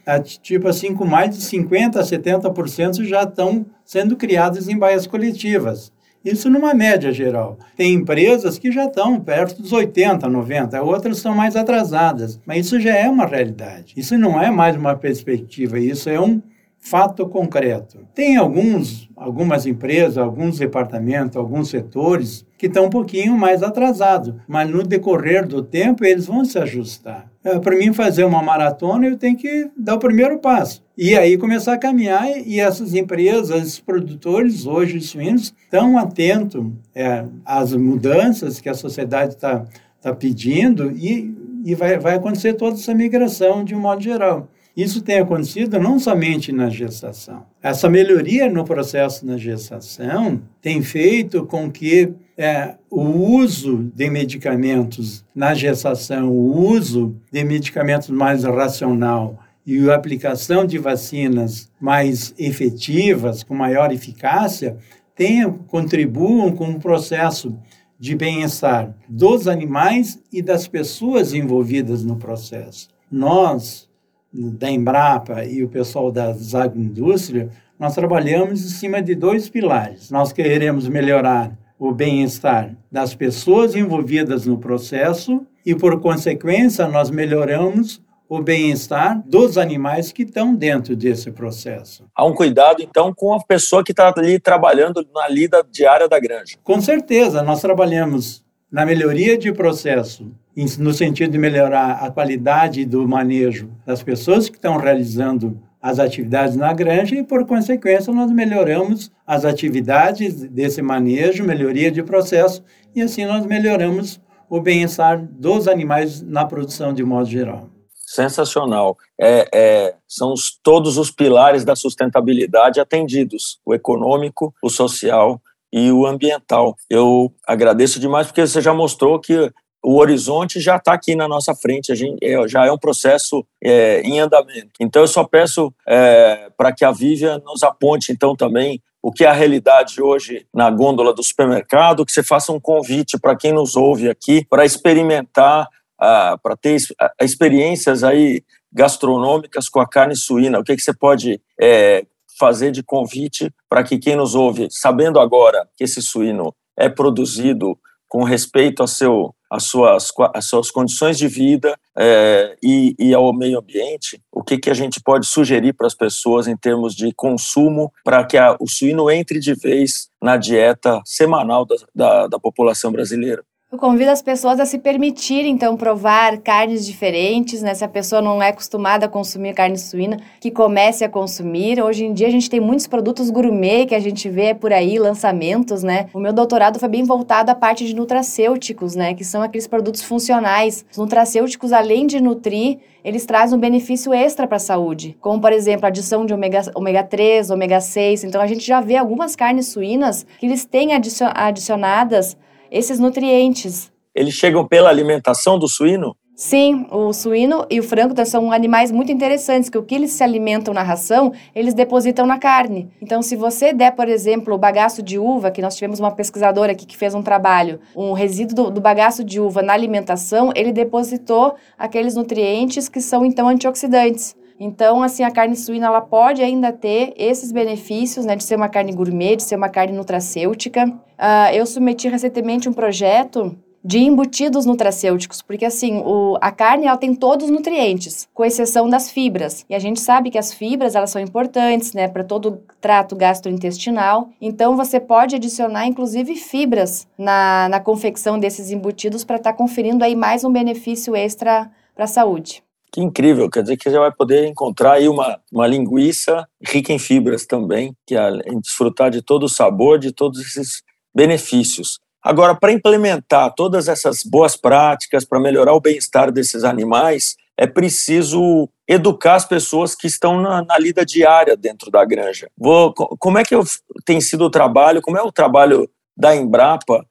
tipo 0.43 0.69
assim, 0.69 0.95
com 0.95 1.05
mais 1.05 1.37
de 1.37 1.43
50% 1.43 1.97
a 1.97 2.03
70% 2.03 3.05
já 3.05 3.23
estão 3.25 3.67
sendo 3.85 4.17
criadas 4.17 4.69
em 4.69 4.79
baias 4.79 5.07
coletivas. 5.07 5.93
Isso 6.25 6.51
numa 6.51 6.75
média 6.75 7.13
geral. 7.13 7.57
Tem 7.77 7.95
empresas 7.95 8.59
que 8.59 8.73
já 8.73 8.87
estão 8.87 9.21
perto 9.21 9.63
dos 9.63 9.73
80, 9.73 10.29
90, 10.29 10.83
outras 10.83 11.19
são 11.19 11.33
mais 11.33 11.55
atrasadas, 11.55 12.41
mas 12.45 12.67
isso 12.67 12.81
já 12.81 12.97
é 12.97 13.09
uma 13.09 13.27
realidade. 13.27 13.95
Isso 13.97 14.19
não 14.19 14.43
é 14.43 14.51
mais 14.51 14.75
uma 14.75 14.97
perspectiva, 14.97 15.79
isso 15.79 16.11
é 16.11 16.21
um 16.21 16.43
fato 16.89 17.27
concreto. 17.27 17.99
Tem 18.15 18.37
alguns, 18.37 19.11
algumas 19.17 19.67
empresas, 19.67 20.17
alguns 20.19 20.59
departamentos, 20.59 21.37
alguns 21.37 21.69
setores 21.69 22.47
que 22.57 22.67
estão 22.67 22.87
um 22.87 22.91
pouquinho 22.91 23.37
mais 23.37 23.61
atrasados, 23.65 24.33
mas 24.47 24.71
no 24.71 24.85
decorrer 24.85 25.49
do 25.49 25.63
tempo 25.63 26.05
eles 26.05 26.27
vão 26.27 26.45
se 26.45 26.57
ajustar. 26.59 27.29
É, 27.43 27.59
Para 27.59 27.77
mim 27.77 27.93
fazer 27.93 28.23
uma 28.23 28.41
maratona, 28.41 29.09
eu 29.09 29.17
tenho 29.17 29.37
que 29.37 29.69
dar 29.77 29.97
o 29.97 29.99
primeiro 29.99 30.39
passo. 30.39 30.85
E 30.97 31.17
aí 31.17 31.37
começar 31.37 31.73
a 31.73 31.79
caminhar, 31.79 32.25
e 32.47 32.61
essas 32.61 32.95
empresas, 32.95 33.63
esses 33.63 33.81
produtores 33.81 34.65
hoje 34.65 35.01
de 35.01 35.07
suínos, 35.07 35.53
estão 35.65 35.99
atentos 35.99 36.65
é, 36.95 37.25
às 37.45 37.75
mudanças 37.75 38.61
que 38.61 38.69
a 38.69 38.75
sociedade 38.75 39.35
está 39.35 39.65
tá 40.01 40.15
pedindo 40.15 40.93
e, 40.93 41.35
e 41.65 41.75
vai, 41.75 41.99
vai 41.99 42.15
acontecer 42.15 42.55
toda 42.55 42.77
essa 42.77 42.95
migração 42.95 43.65
de 43.65 43.75
um 43.75 43.81
modo 43.81 44.01
geral. 44.01 44.49
Isso 44.77 45.01
tem 45.01 45.19
acontecido 45.19 45.79
não 45.81 45.99
somente 45.99 46.53
na 46.53 46.69
gestação. 46.69 47.47
Essa 47.63 47.89
melhoria 47.89 48.51
no 48.51 48.63
processo 48.63 49.25
na 49.25 49.39
gestação 49.39 50.43
tem 50.61 50.83
feito 50.83 51.47
com 51.47 51.71
que 51.71 52.13
é, 52.37 52.75
o 52.91 53.01
uso 53.01 53.91
de 53.95 54.11
medicamentos 54.11 55.25
na 55.35 55.55
gestação, 55.55 56.29
o 56.31 56.69
uso 56.69 57.17
de 57.33 57.43
medicamentos 57.43 58.11
mais 58.11 58.45
racional 58.45 59.39
e 59.65 59.89
a 59.89 59.95
aplicação 59.95 60.67
de 60.67 60.77
vacinas 60.77 61.71
mais 61.81 62.35
efetivas, 62.39 63.43
com 63.43 63.55
maior 63.55 63.91
eficácia, 63.91 64.77
tenham, 65.15 65.55
contribuam 65.67 66.53
com 66.53 66.71
o 66.73 66.79
processo 66.79 67.59
de 67.99 68.15
bem-estar 68.15 68.95
dos 69.09 69.49
animais 69.49 70.23
e 70.31 70.43
das 70.43 70.69
pessoas 70.69 71.33
envolvidas 71.33 72.05
no 72.05 72.17
processo. 72.17 72.89
Nós, 73.11 73.89
da 74.33 74.71
Embrapa 74.71 75.45
e 75.45 75.63
o 75.63 75.69
pessoal 75.69 76.11
da 76.11 76.35
agroindústria, 76.55 77.51
nós 77.79 77.95
trabalhamos 77.95 78.65
em 78.65 78.69
cima 78.69 79.03
de 79.03 79.15
dois 79.15 79.49
pilares. 79.49 80.11
Nós 80.11 80.33
queremos 80.33 80.89
melhorar 80.89 81.57
o 81.79 81.93
bem-estar 81.93 82.75
das 82.91 83.15
pessoas 83.15 83.75
envolvidas 83.75 84.47
no 84.47 84.59
processo 84.59 85.47
e, 85.65 85.75
por 85.75 86.01
consequência, 86.01 86.87
nós 86.89 87.11
melhoramos 87.11 88.03
o 88.29 88.41
bem-estar 88.41 89.23
dos 89.25 89.57
animais 89.57 90.11
que 90.11 90.23
estão 90.23 90.55
dentro 90.55 90.97
desse 90.97 91.31
processo. 91.31 92.05
Há 92.15 92.25
um 92.25 92.35
cuidado, 92.35 92.83
então, 92.83 93.13
com 93.15 93.33
a 93.35 93.41
pessoa 93.41 93.85
que 93.85 93.93
está 93.93 94.13
ali 94.17 94.41
trabalhando 94.41 95.07
na 95.15 95.29
lida 95.29 95.65
diária 95.71 96.09
da 96.09 96.19
granja. 96.19 96.57
Com 96.65 96.81
certeza, 96.81 97.43
nós 97.43 97.61
trabalhamos 97.61 98.45
na 98.71 98.85
melhoria 98.85 99.39
de 99.39 99.53
processo 99.53 100.31
no 100.79 100.93
sentido 100.93 101.33
de 101.33 101.39
melhorar 101.39 102.03
a 102.03 102.11
qualidade 102.11 102.85
do 102.87 103.07
manejo 103.07 103.71
das 103.85 104.03
pessoas 104.03 104.49
que 104.49 104.57
estão 104.57 104.79
realizando 104.79 105.61
as 105.83 105.99
atividades 105.99 106.57
na 106.57 106.73
granja 106.73 107.15
e, 107.15 107.23
por 107.23 107.47
consequência, 107.47 108.13
nós 108.13 108.31
melhoramos 108.31 109.13
as 109.27 109.45
atividades 109.45 110.35
desse 110.45 110.81
manejo, 110.81 111.45
melhoria 111.45 111.91
de 111.91 112.03
processo, 112.03 112.65
e 112.95 113.03
assim 113.03 113.27
nós 113.27 113.45
melhoramos 113.45 114.19
o 114.49 114.61
bem-estar 114.61 115.23
dos 115.31 115.69
animais 115.69 116.23
na 116.23 116.45
produção 116.45 116.95
de 116.95 117.05
modo 117.05 117.29
geral. 117.29 117.69
Sensacional. 117.95 118.97
É, 119.21 119.49
é, 119.53 119.95
são 120.09 120.33
os, 120.33 120.59
todos 120.63 120.97
os 120.97 121.11
pilares 121.11 121.65
da 121.65 121.77
sustentabilidade 121.77 122.81
atendidos: 122.81 123.61
o 123.65 123.75
econômico, 123.75 124.55
o 124.63 124.71
social 124.71 125.41
e 125.73 125.91
o 125.91 126.07
ambiental. 126.07 126.77
Eu 126.89 127.33
agradeço 127.47 128.01
demais 128.01 128.27
porque 128.27 128.47
você 128.47 128.61
já 128.61 128.73
mostrou 128.73 129.21
que 129.21 129.53
o 129.87 130.01
horizonte 130.01 130.59
já 130.59 130.77
está 130.77 130.95
aqui 130.95 131.15
na 131.15 131.29
nossa 131.29 131.55
frente, 131.55 131.93
a 131.93 131.95
gente, 131.95 132.19
é, 132.21 132.49
já 132.49 132.67
é 132.67 132.73
um 132.73 132.79
processo 132.79 133.47
é, 133.63 134.01
em 134.01 134.19
andamento. 134.19 134.73
Então, 134.81 135.03
eu 135.03 135.07
só 135.07 135.23
peço 135.23 135.73
é, 135.87 136.51
para 136.57 136.73
que 136.73 136.85
a 136.85 136.91
Vívia 136.91 137.39
nos 137.39 137.63
aponte, 137.63 138.11
então, 138.11 138.35
também 138.35 138.83
o 139.01 139.13
que 139.13 139.25
é 139.25 139.29
a 139.29 139.33
realidade 139.33 140.03
hoje 140.03 140.45
na 140.53 140.69
gôndola 140.71 141.15
do 141.15 141.23
supermercado, 141.23 142.05
que 142.05 142.11
você 142.11 142.25
faça 142.25 142.51
um 142.51 142.59
convite 142.59 143.17
para 143.17 143.37
quem 143.37 143.53
nos 143.53 143.77
ouve 143.77 144.11
aqui 144.11 144.45
para 144.51 144.65
experimentar, 144.65 145.69
para 145.97 146.57
ter 146.61 146.77
experiências 147.21 148.03
aí 148.03 148.43
gastronômicas 148.73 149.69
com 149.69 149.79
a 149.79 149.89
carne 149.89 150.17
suína. 150.17 150.59
O 150.59 150.65
que, 150.65 150.75
que 150.75 150.83
você 150.83 150.93
pode 150.93 151.41
é, 151.61 152.05
fazer 152.39 152.71
de 152.71 152.83
convite 152.83 153.53
para 153.69 153.83
que 153.83 153.99
quem 153.99 154.17
nos 154.17 154.35
ouve, 154.35 154.69
sabendo 154.71 155.19
agora 155.19 155.69
que 155.77 155.85
esse 155.85 156.03
suíno 156.03 156.55
é 156.77 156.89
produzido 156.89 157.79
com 158.09 158.23
respeito 158.23 158.81
ao 158.83 158.87
seu 158.87 159.35
as 159.51 159.65
suas, 159.65 160.13
as 160.35 160.47
suas 160.47 160.71
condições 160.71 161.17
de 161.17 161.29
vida 161.29 161.79
é, 161.97 162.57
e, 162.63 162.95
e, 162.99 163.15
ao 163.15 163.33
meio 163.33 163.59
ambiente, 163.59 164.21
o 164.33 164.43
que, 164.43 164.59
que 164.59 164.71
a 164.71 164.75
gente 164.75 165.01
pode 165.01 165.27
sugerir 165.27 165.73
para 165.73 165.87
as 165.87 165.95
pessoas 165.95 166.49
em 166.49 166.57
termos 166.57 166.95
de 166.95 167.13
consumo 167.15 167.93
para 168.05 168.25
que 168.25 168.37
a, 168.37 168.57
o 168.61 168.69
suíno 168.69 169.11
entre 169.11 169.39
de 169.39 169.55
vez 169.55 170.09
na 170.21 170.37
dieta 170.37 171.01
semanal 171.05 171.65
da, 171.65 171.77
da, 171.95 172.27
da 172.27 172.39
população 172.39 172.91
brasileira? 172.91 173.45
Eu 173.73 173.79
convido 173.79 174.13
as 174.13 174.23
pessoas 174.23 174.61
a 174.61 174.65
se 174.65 174.79
permitirem, 174.79 175.51
então, 175.51 175.77
provar 175.77 176.39
carnes 176.39 176.87
diferentes, 176.87 177.63
né? 177.63 177.75
Se 177.75 177.85
a 177.85 177.89
pessoa 177.89 178.23
não 178.23 178.41
é 178.41 178.51
acostumada 178.51 179.07
a 179.07 179.09
consumir 179.09 179.55
carne 179.55 179.77
suína, 179.77 180.21
que 180.41 180.53
comece 180.53 181.05
a 181.05 181.09
consumir. 181.09 181.83
Hoje 181.83 182.05
em 182.05 182.13
dia 182.15 182.29
a 182.29 182.31
gente 182.31 182.49
tem 182.49 182.61
muitos 182.61 182.87
produtos 182.87 183.29
gourmet 183.29 183.85
que 183.85 183.95
a 183.97 183.99
gente 183.99 184.29
vê 184.29 184.55
por 184.55 184.73
aí, 184.73 185.01
lançamentos, 185.01 185.83
né? 185.83 186.07
O 186.15 186.21
meu 186.21 186.33
doutorado 186.33 186.79
foi 186.79 186.89
bem 186.89 187.03
voltado 187.03 187.51
à 187.51 187.57
parte 187.57 187.85
de 187.85 187.93
nutracêuticos, 187.93 188.95
né? 188.95 189.15
Que 189.15 189.25
são 189.25 189.43
aqueles 189.43 189.67
produtos 189.67 190.01
funcionais. 190.01 190.87
Os 190.89 190.99
nutracêuticos, 190.99 191.73
além 191.73 192.07
de 192.07 192.21
nutrir, 192.21 192.79
eles 193.05 193.27
trazem 193.27 193.59
um 193.59 193.61
benefício 193.61 194.15
extra 194.15 194.47
para 194.47 194.59
a 194.59 194.61
saúde, 194.61 195.17
como, 195.21 195.41
por 195.41 195.53
exemplo, 195.53 195.87
a 195.87 195.89
adição 195.89 196.25
de 196.25 196.33
ômega, 196.33 196.63
ômega 196.73 197.03
3, 197.03 197.51
ômega 197.51 197.81
6. 197.81 198.23
Então, 198.23 198.41
a 198.41 198.47
gente 198.47 198.65
já 198.65 198.81
vê 198.81 198.97
algumas 198.97 199.35
carnes 199.35 199.67
suínas 199.67 200.25
que 200.39 200.47
eles 200.47 200.65
têm 200.65 200.91
adicionadas 200.95 202.37
esses 202.71 202.99
nutrientes. 202.99 203.91
Eles 204.15 204.35
chegam 204.35 204.67
pela 204.67 204.89
alimentação 204.89 205.59
do 205.59 205.69
suíno? 205.69 206.17
Sim, 206.37 206.87
o 206.91 207.15
suíno 207.15 207.65
e 207.71 207.81
o 207.81 207.83
frango 207.83 208.15
são 208.27 208.53
animais 208.53 208.93
muito 208.93 209.11
interessantes, 209.11 209.71
que 209.71 209.79
o 209.79 209.83
que 209.83 209.95
eles 209.95 210.11
se 210.11 210.23
alimentam 210.23 210.75
na 210.75 210.83
ração, 210.83 211.33
eles 211.55 211.73
depositam 211.73 212.27
na 212.27 212.39
carne. 212.39 212.91
Então, 213.01 213.23
se 213.23 213.35
você 213.35 213.73
der, 213.73 213.93
por 213.93 214.07
exemplo, 214.07 214.55
o 214.55 214.59
bagaço 214.59 215.03
de 215.03 215.19
uva, 215.19 215.51
que 215.51 215.63
nós 215.63 215.75
tivemos 215.75 215.99
uma 215.99 216.11
pesquisadora 216.11 216.73
aqui 216.73 216.85
que 216.85 216.95
fez 216.95 217.15
um 217.15 217.23
trabalho, 217.23 217.81
um 217.97 218.13
resíduo 218.13 218.55
do, 218.55 218.71
do 218.71 218.81
bagaço 218.83 219.25
de 219.25 219.41
uva 219.41 219.63
na 219.63 219.73
alimentação, 219.73 220.53
ele 220.55 220.73
depositou 220.73 221.55
aqueles 221.79 222.15
nutrientes 222.15 222.87
que 222.87 223.01
são, 223.01 223.25
então, 223.25 223.49
antioxidantes. 223.49 224.37
Então, 224.59 225.03
assim, 225.03 225.23
a 225.23 225.31
carne 225.31 225.57
suína 225.57 225.87
ela 225.87 226.01
pode 226.01 226.43
ainda 226.43 226.73
ter 226.73 227.13
esses 227.17 227.53
benefícios, 227.53 228.25
né, 228.25 228.37
de 228.37 228.45
ser 228.45 228.57
uma 228.57 228.69
carne 228.69 228.93
gourmet, 228.93 229.37
de 229.37 229.43
ser 229.43 229.57
uma 229.57 229.69
carne 229.69 229.97
nutracêutica. 229.97 230.87
Uh, 230.87 231.55
eu 231.55 231.67
submeti 231.67 232.09
recentemente 232.09 232.69
um 232.69 232.73
projeto 232.73 233.57
de 233.87 234.01
embutidos 234.01 234.67
nutracêuticos, 234.67 235.41
porque 235.41 235.65
assim, 235.65 236.03
o, 236.05 236.37
a 236.41 236.51
carne 236.51 236.87
ela 236.87 236.97
tem 236.97 237.15
todos 237.15 237.45
os 237.47 237.53
nutrientes, 237.53 238.29
com 238.35 238.45
exceção 238.45 238.91
das 238.91 239.13
fibras. 239.13 239.65
E 239.71 239.77
a 239.77 239.79
gente 239.79 240.01
sabe 240.01 240.29
que 240.29 240.39
as 240.39 240.53
fibras 240.53 240.97
elas 240.97 241.11
são 241.11 241.23
importantes, 241.23 241.93
né, 241.93 242.09
para 242.09 242.25
todo 242.25 242.49
o 242.49 242.61
trato 242.81 243.15
gastrointestinal. 243.15 244.31
Então 244.41 244.77
você 244.77 244.99
pode 244.99 245.37
adicionar 245.37 245.87
inclusive 245.87 246.35
fibras 246.35 247.07
na, 247.17 247.69
na 247.69 247.79
confecção 247.79 248.41
desses 248.41 248.73
embutidos 248.73 249.23
para 249.23 249.37
estar 249.37 249.53
tá 249.53 249.57
conferindo 249.57 250.03
aí 250.03 250.17
mais 250.17 250.43
um 250.43 250.51
benefício 250.51 251.15
extra 251.15 251.71
para 251.95 252.05
a 252.05 252.09
saúde. 252.09 252.66
Que 252.97 253.03
incrível, 253.03 253.51
quer 253.51 253.61
dizer 253.61 253.77
que 253.77 253.91
você 253.91 253.99
vai 253.99 254.11
poder 254.11 254.47
encontrar 254.47 254.93
aí 254.93 255.07
uma, 255.07 255.39
uma 255.53 255.67
linguiça 255.67 256.49
rica 256.67 256.95
em 256.95 256.99
fibras 256.99 257.45
também, 257.45 257.95
que 258.07 258.17
além 258.17 258.59
desfrutar 258.59 259.11
de 259.11 259.21
todo 259.21 259.43
o 259.43 259.51
sabor, 259.51 259.99
de 259.99 260.13
todos 260.13 260.41
esses 260.41 260.83
benefícios. 261.15 261.99
Agora, 262.23 262.55
para 262.55 262.73
implementar 262.73 263.53
todas 263.55 263.87
essas 263.87 264.23
boas 264.23 264.57
práticas, 264.57 265.27
para 265.27 265.39
melhorar 265.39 265.75
o 265.75 265.81
bem-estar 265.81 266.33
desses 266.33 266.65
animais, 266.65 267.37
é 267.55 267.67
preciso 267.67 268.67
educar 268.89 269.35
as 269.35 269.45
pessoas 269.45 269.95
que 269.95 270.07
estão 270.07 270.41
na, 270.41 270.65
na 270.65 270.79
lida 270.79 271.05
diária 271.05 271.55
dentro 271.55 271.91
da 271.91 272.03
granja. 272.03 272.49
Vou, 272.57 272.95
como 272.95 273.37
é 273.37 273.45
que 273.45 273.55
eu, 273.55 273.63
tem 274.07 274.23
sido 274.23 274.47
o 274.47 274.51
trabalho, 274.51 275.03
como 275.03 275.19
é 275.19 275.23
o 275.23 275.31
trabalho 275.31 275.87
da 276.17 276.35
Embrapa 276.35 277.05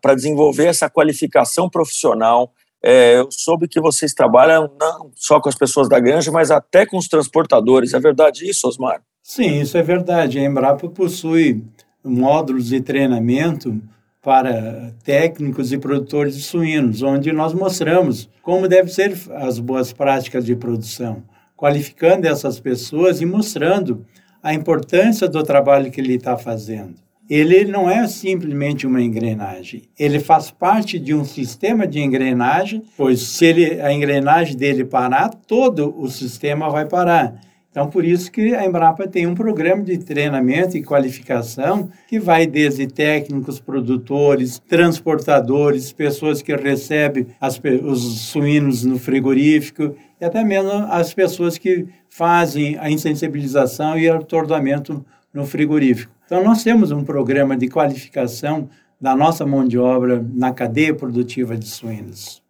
para 0.00 0.14
desenvolver 0.14 0.66
essa 0.66 0.88
qualificação 0.88 1.68
profissional 1.68 2.52
é, 2.82 3.18
eu 3.18 3.30
soube 3.30 3.68
que 3.68 3.80
vocês 3.80 4.12
trabalham 4.12 4.70
não 4.78 5.10
só 5.14 5.40
com 5.40 5.48
as 5.48 5.54
pessoas 5.54 5.88
da 5.88 6.00
granja, 6.00 6.32
mas 6.32 6.50
até 6.50 6.84
com 6.84 6.98
os 6.98 7.06
transportadores. 7.06 7.94
É 7.94 8.00
verdade 8.00 8.48
isso, 8.48 8.66
Osmar? 8.66 9.00
Sim, 9.22 9.60
isso 9.60 9.78
é 9.78 9.82
verdade. 9.82 10.38
A 10.38 10.44
Embrapa 10.44 10.88
possui 10.88 11.64
módulos 12.04 12.66
de 12.66 12.80
treinamento 12.80 13.80
para 14.20 14.92
técnicos 15.04 15.72
e 15.72 15.78
produtores 15.78 16.36
de 16.36 16.42
suínos, 16.42 17.02
onde 17.02 17.32
nós 17.32 17.52
mostramos 17.54 18.28
como 18.42 18.68
devem 18.68 18.92
ser 18.92 19.16
as 19.36 19.58
boas 19.58 19.92
práticas 19.92 20.44
de 20.44 20.56
produção, 20.56 21.22
qualificando 21.56 22.26
essas 22.26 22.58
pessoas 22.58 23.20
e 23.20 23.26
mostrando 23.26 24.04
a 24.42 24.52
importância 24.52 25.28
do 25.28 25.42
trabalho 25.42 25.90
que 25.90 26.00
ele 26.00 26.14
está 26.14 26.36
fazendo 26.36 26.94
ele 27.34 27.64
não 27.64 27.88
é 27.88 28.06
simplesmente 28.06 28.86
uma 28.86 29.00
engrenagem. 29.00 29.84
Ele 29.98 30.20
faz 30.20 30.50
parte 30.50 30.98
de 30.98 31.14
um 31.14 31.24
sistema 31.24 31.86
de 31.86 31.98
engrenagem, 31.98 32.82
pois 32.94 33.22
se 33.22 33.46
ele, 33.46 33.80
a 33.80 33.90
engrenagem 33.90 34.54
dele 34.54 34.84
parar, 34.84 35.30
todo 35.30 35.98
o 35.98 36.10
sistema 36.10 36.68
vai 36.68 36.84
parar. 36.84 37.40
Então, 37.70 37.88
por 37.88 38.04
isso 38.04 38.30
que 38.30 38.54
a 38.54 38.66
Embrapa 38.66 39.08
tem 39.08 39.26
um 39.26 39.34
programa 39.34 39.82
de 39.82 39.96
treinamento 39.96 40.76
e 40.76 40.82
qualificação 40.82 41.88
que 42.06 42.20
vai 42.20 42.46
desde 42.46 42.86
técnicos, 42.86 43.58
produtores, 43.58 44.58
transportadores, 44.68 45.90
pessoas 45.90 46.42
que 46.42 46.54
recebem 46.54 47.28
as, 47.40 47.58
os 47.82 48.20
suínos 48.20 48.84
no 48.84 48.98
frigorífico 48.98 49.96
e 50.20 50.24
até 50.24 50.44
mesmo 50.44 50.70
as 50.70 51.14
pessoas 51.14 51.56
que 51.56 51.86
fazem 52.10 52.76
a 52.78 52.90
insensibilização 52.90 53.98
e 53.98 54.06
atordoamento 54.06 55.02
no 55.32 55.46
frigorífico. 55.46 56.12
Então, 56.26 56.42
nós 56.44 56.62
temos 56.62 56.90
um 56.90 57.04
programa 57.04 57.56
de 57.56 57.68
qualificação 57.68 58.68
da 59.00 59.16
nossa 59.16 59.44
mão 59.44 59.66
de 59.66 59.78
obra 59.78 60.24
na 60.32 60.52
cadeia 60.52 60.94
produtiva 60.94 61.56
de 61.56 61.66
suínos. 61.66 62.42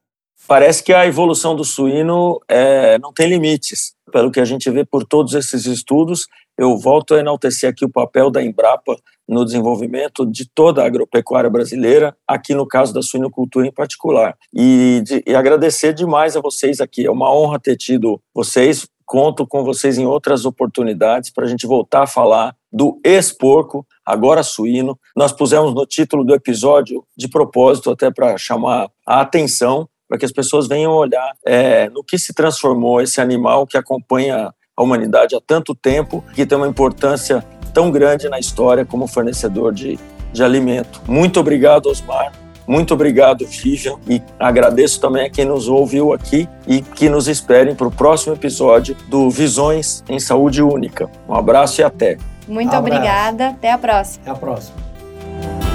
Parece 0.47 0.83
que 0.83 0.93
a 0.93 1.07
evolução 1.07 1.55
do 1.55 1.65
suíno 1.65 2.41
é, 2.49 2.99
não 2.99 3.13
tem 3.13 3.29
limites. 3.29 3.95
Pelo 4.13 4.31
que 4.31 4.41
a 4.41 4.45
gente 4.45 4.69
vê 4.71 4.85
por 4.85 5.05
todos 5.05 5.35
esses 5.35 5.65
estudos, 5.65 6.27
eu 6.59 6.77
volto 6.77 7.15
a 7.15 7.21
enaltecer 7.21 7.71
aqui 7.71 7.85
o 7.85 7.91
papel 7.91 8.31
da 8.31 8.43
Embrapa 8.43 8.97
no 9.27 9.45
desenvolvimento 9.45 10.27
de 10.27 10.47
toda 10.47 10.83
a 10.83 10.87
agropecuária 10.87 11.49
brasileira, 11.49 12.15
aqui 12.29 12.55
no 12.55 12.67
caso 12.67 12.93
da 12.93 13.01
suinocultura 13.01 13.67
em 13.67 13.73
particular. 13.73 14.37
E, 14.53 15.03
de, 15.05 15.23
e 15.27 15.35
agradecer 15.35 15.95
demais 15.95 16.37
a 16.37 16.41
vocês 16.41 16.81
aqui. 16.81 17.07
É 17.07 17.11
uma 17.11 17.33
honra 17.33 17.59
ter 17.59 17.77
tido 17.77 18.21
vocês. 18.35 18.87
Conto 19.13 19.47
com 19.47 19.63
vocês 19.63 19.99
em 19.99 20.07
outras 20.07 20.47
oportunidades 20.47 21.29
para 21.29 21.45
a 21.45 21.47
gente 21.47 21.67
voltar 21.67 22.05
a 22.05 22.07
falar 22.07 22.57
do 22.73 22.99
ex-porco, 23.05 23.87
agora 24.07 24.43
suíno. 24.43 24.99
Nós 25.15 25.33
pusemos 25.33 25.75
no 25.75 25.85
título 25.85 26.25
do 26.25 26.35
episódio 26.35 27.05
de 27.15 27.29
propósito, 27.29 27.91
até 27.91 28.11
para 28.11 28.39
chamar 28.39 28.89
a 29.07 29.21
atenção, 29.21 29.87
para 30.09 30.17
que 30.17 30.25
as 30.25 30.33
pessoas 30.33 30.67
venham 30.67 30.93
olhar 30.95 31.31
é, 31.45 31.91
no 31.91 32.03
que 32.03 32.19
se 32.19 32.33
transformou 32.33 33.03
esse 33.03 33.21
animal 33.21 33.67
que 33.67 33.77
acompanha 33.77 34.51
a 34.75 34.83
humanidade 34.83 35.37
há 35.37 35.41
tanto 35.47 35.75
tempo, 35.75 36.25
que 36.35 36.47
tem 36.47 36.57
uma 36.57 36.67
importância 36.67 37.45
tão 37.75 37.91
grande 37.91 38.31
na 38.31 38.39
história 38.39 38.87
como 38.87 39.07
fornecedor 39.07 39.75
de, 39.75 39.99
de 40.33 40.43
alimento. 40.43 41.03
Muito 41.07 41.39
obrigado, 41.39 41.91
Osmar. 41.91 42.33
Muito 42.67 42.95
obrigado, 42.95 43.47
Vivian, 43.47 43.97
e 44.09 44.23
agradeço 44.39 45.01
também 45.01 45.27
a 45.27 45.31
quem 45.31 45.45
nos 45.45 45.69
ouviu 45.69 46.13
aqui 46.13 46.49
e 46.67 46.81
que 46.81 47.09
nos 47.09 47.29
esperem 47.29 47.75
para 47.75 47.87
o 47.87 47.91
próximo 47.91 48.35
episódio 48.35 48.97
do 49.09 49.29
Visões 49.31 50.05
em 50.09 50.21
Saúde 50.21 50.63
Única. 50.63 51.11
Um 51.29 51.35
abraço 51.35 51.81
e 51.81 51.85
até. 51.85 52.19
Muito 52.47 52.75
um 52.75 52.79
obrigada. 52.79 53.49
Até 53.49 53.73
a 53.73 53.79
próxima. 53.79 54.23
Até 54.23 54.31
a 54.31 54.35
próxima. 54.35 55.72